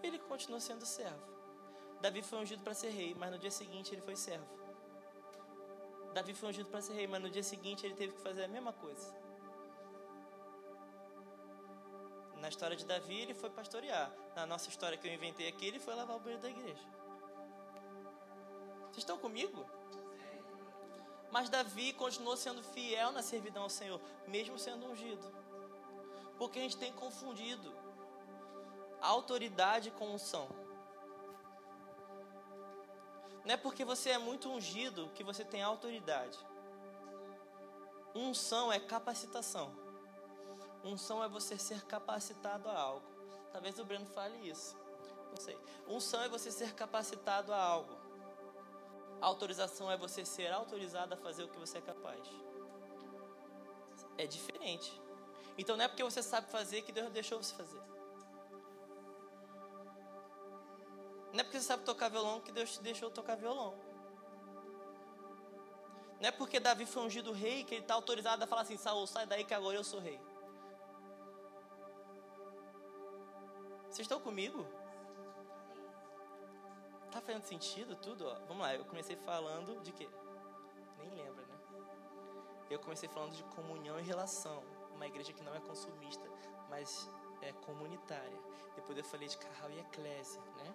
[0.03, 1.23] Ele continuou sendo servo.
[2.01, 4.45] Davi foi ungido para ser rei, mas no dia seguinte ele foi servo.
[6.13, 8.49] Davi foi ungido para ser rei, mas no dia seguinte ele teve que fazer a
[8.49, 9.15] mesma coisa.
[12.41, 14.13] Na história de Davi, ele foi pastorear.
[14.35, 16.89] Na nossa história que eu inventei aqui, ele foi lavar o banheiro da igreja.
[18.87, 19.65] Vocês estão comigo?
[21.31, 25.46] Mas Davi continuou sendo fiel na servidão ao Senhor, mesmo sendo ungido.
[26.39, 27.75] Porque a gente tem confundido
[29.01, 30.49] autoridade com unção.
[33.45, 36.39] Não é porque você é muito ungido que você tem autoridade.
[38.15, 39.73] Unção é capacitação.
[40.83, 43.07] Unção é você ser capacitado a algo.
[43.53, 44.77] Talvez o Breno fale isso.
[45.31, 45.59] Não sei.
[45.87, 47.97] Unção é você ser capacitado a algo.
[49.21, 52.27] Autorização é você ser autorizado a fazer o que você é capaz.
[54.19, 55.01] É diferente.
[55.59, 57.81] Então não é porque você sabe fazer que Deus deixou você fazer.
[61.33, 63.75] Não é porque você sabe tocar violão que Deus te deixou tocar violão.
[66.21, 69.07] Não é porque Davi foi ungido rei que ele está autorizado a falar assim: Saul,
[69.07, 70.21] sai daí que agora eu sou rei.
[73.91, 74.67] Vocês estão comigo?
[77.11, 78.27] Tá fazendo sentido tudo?
[78.27, 80.09] Ó, vamos lá, eu comecei falando de quê?
[80.99, 81.59] Nem lembra, né?
[82.69, 84.63] Eu comecei falando de comunhão e relação.
[84.97, 86.27] Uma igreja que não é consumista,
[86.69, 87.09] mas
[87.43, 88.41] é comunitária.
[88.75, 90.75] Depois eu falei de carral e eclésia, né?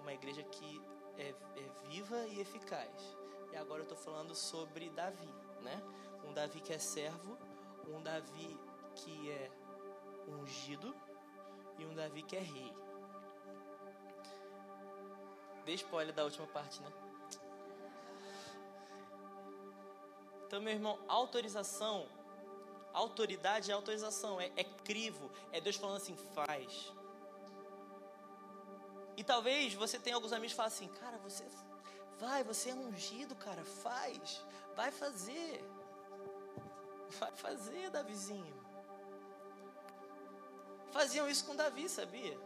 [0.00, 0.80] Uma igreja que
[1.16, 3.16] é, é viva e eficaz.
[3.50, 5.28] E agora eu estou falando sobre Davi,
[5.62, 5.82] né?
[6.24, 7.36] Um Davi que é servo,
[7.88, 8.58] um Davi
[8.94, 9.50] que é
[10.28, 10.94] ungido
[11.78, 12.74] e um Davi que é rei.
[15.64, 16.92] Dê spoiler da última parte, né?
[20.46, 22.06] Então, meu irmão, autorização,
[22.92, 26.92] autoridade é autorização, é, é crivo, é Deus falando assim, faz.
[29.16, 31.44] E talvez você tenha alguns amigos que falam assim, cara, você
[32.18, 35.64] vai, você é ungido, cara, faz, vai fazer.
[37.18, 38.62] Vai fazer, Davizinho.
[40.92, 42.38] Faziam isso com Davi, sabia?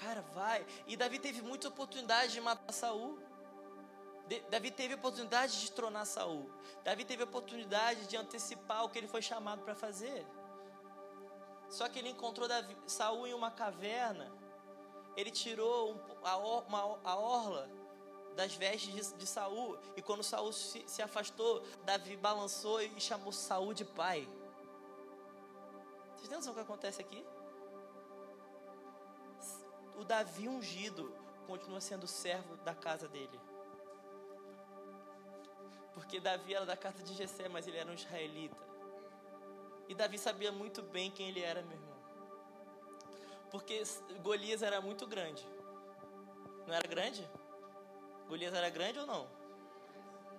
[0.00, 0.64] Cara, vai.
[0.86, 3.18] E Davi teve muita oportunidade de matar Saul.
[4.50, 6.50] Davi teve a oportunidade de destronar Saul.
[6.84, 10.26] Davi teve a oportunidade de antecipar o que ele foi chamado para fazer.
[11.70, 14.30] Só que ele encontrou Davi, Saul em uma caverna.
[15.16, 17.70] Ele tirou um, a, uma, a orla
[18.36, 19.78] das vestes de, de Saul.
[19.96, 24.28] E quando Saul se, se afastou, Davi balançou e chamou Saul de pai.
[26.14, 27.24] Vocês têm noção do que acontece aqui?
[29.96, 31.12] O Davi ungido
[31.46, 33.47] continua sendo servo da casa dele.
[35.98, 38.56] Porque Davi era da casa de Jessé, mas ele era um israelita.
[39.88, 41.98] E Davi sabia muito bem quem ele era, meu irmão.
[43.50, 43.82] Porque
[44.22, 45.44] Golias era muito grande.
[46.68, 47.28] Não era grande?
[48.28, 49.26] Golias era grande ou não?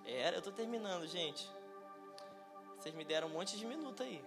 [0.06, 1.46] Era, eu tô terminando, gente.
[2.78, 4.24] Vocês me deram um monte de minuto aí.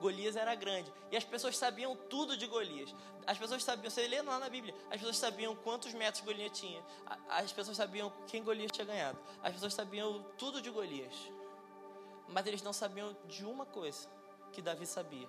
[0.00, 0.90] Golias era grande.
[1.10, 2.94] E as pessoas sabiam tudo de Golias.
[3.26, 6.82] As pessoas sabiam, você lê lá na Bíblia, as pessoas sabiam quantos metros Golias tinha.
[7.28, 9.18] As pessoas sabiam quem Golias tinha ganhado.
[9.42, 11.14] As pessoas sabiam tudo de Golias.
[12.28, 14.08] Mas eles não sabiam de uma coisa
[14.52, 15.28] que Davi sabia.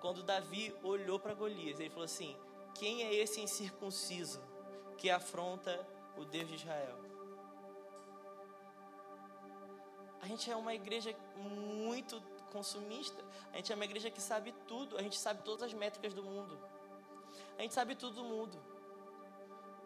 [0.00, 2.36] Quando Davi olhou para Golias, ele falou assim:
[2.74, 4.42] Quem é esse incircunciso
[4.96, 6.98] que afronta o Deus de Israel?
[10.20, 12.20] A gente é uma igreja muito
[12.50, 13.22] consumista.
[13.52, 14.98] A gente é uma igreja que sabe tudo.
[14.98, 16.58] A gente sabe todas as métricas do mundo.
[17.58, 18.58] A gente sabe tudo do mundo.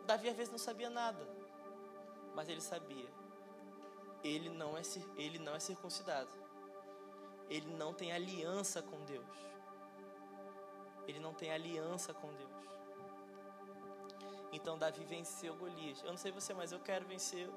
[0.06, 1.26] Davi às vezes não sabia nada,
[2.34, 3.08] mas ele sabia.
[4.22, 4.82] Ele não é
[5.16, 6.30] ele não é circuncidado.
[7.48, 9.36] Ele não tem aliança com Deus.
[11.06, 12.64] Ele não tem aliança com Deus.
[14.52, 16.00] Então Davi venceu Golias.
[16.02, 17.50] Eu não sei você, mas eu quero vencer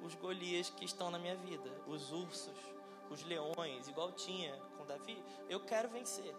[0.00, 2.56] os Golias que estão na minha vida, os ursos,
[3.14, 6.34] os leões, igual tinha com Davi, eu quero vencer.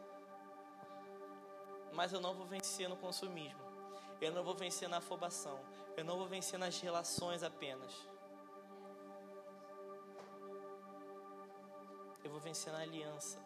[1.93, 3.59] Mas eu não vou vencer no consumismo.
[4.22, 5.59] Eu não vou vencer na afobação.
[5.95, 7.93] Eu não vou vencer nas relações apenas.
[12.24, 13.39] Eu vou vencer na aliança.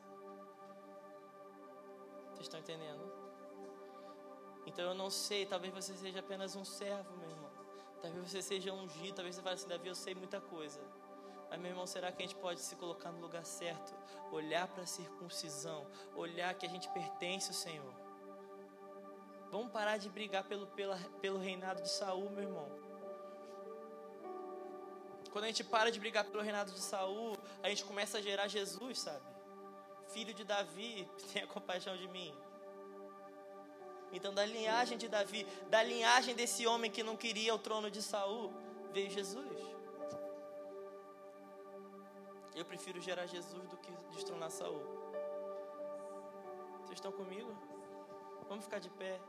[2.32, 3.04] Vocês estão entendendo?
[4.66, 7.52] Então eu não sei, talvez você seja apenas um servo, meu irmão.
[8.02, 10.82] Talvez você seja ungido, talvez você fale assim, Davi, eu sei muita coisa.
[11.54, 13.94] Mas, meu irmão, será que a gente pode se colocar no lugar certo?
[14.32, 15.86] Olhar para a circuncisão,
[16.16, 17.94] olhar que a gente pertence ao Senhor.
[19.52, 22.68] Vamos parar de brigar pelo, pela, pelo reinado de Saul, meu irmão.
[25.32, 28.48] Quando a gente para de brigar pelo reinado de Saul, a gente começa a gerar
[28.48, 29.24] Jesus, sabe?
[30.08, 32.34] Filho de Davi, tenha compaixão de mim.
[34.12, 38.02] Então, da linhagem de Davi, da linhagem desse homem que não queria o trono de
[38.02, 38.52] Saul,
[38.92, 39.73] veio Jesus.
[42.56, 44.84] Eu prefiro gerar Jesus do que destronar Saul.
[46.82, 47.52] Vocês estão comigo?
[48.48, 49.20] Vamos ficar de pé.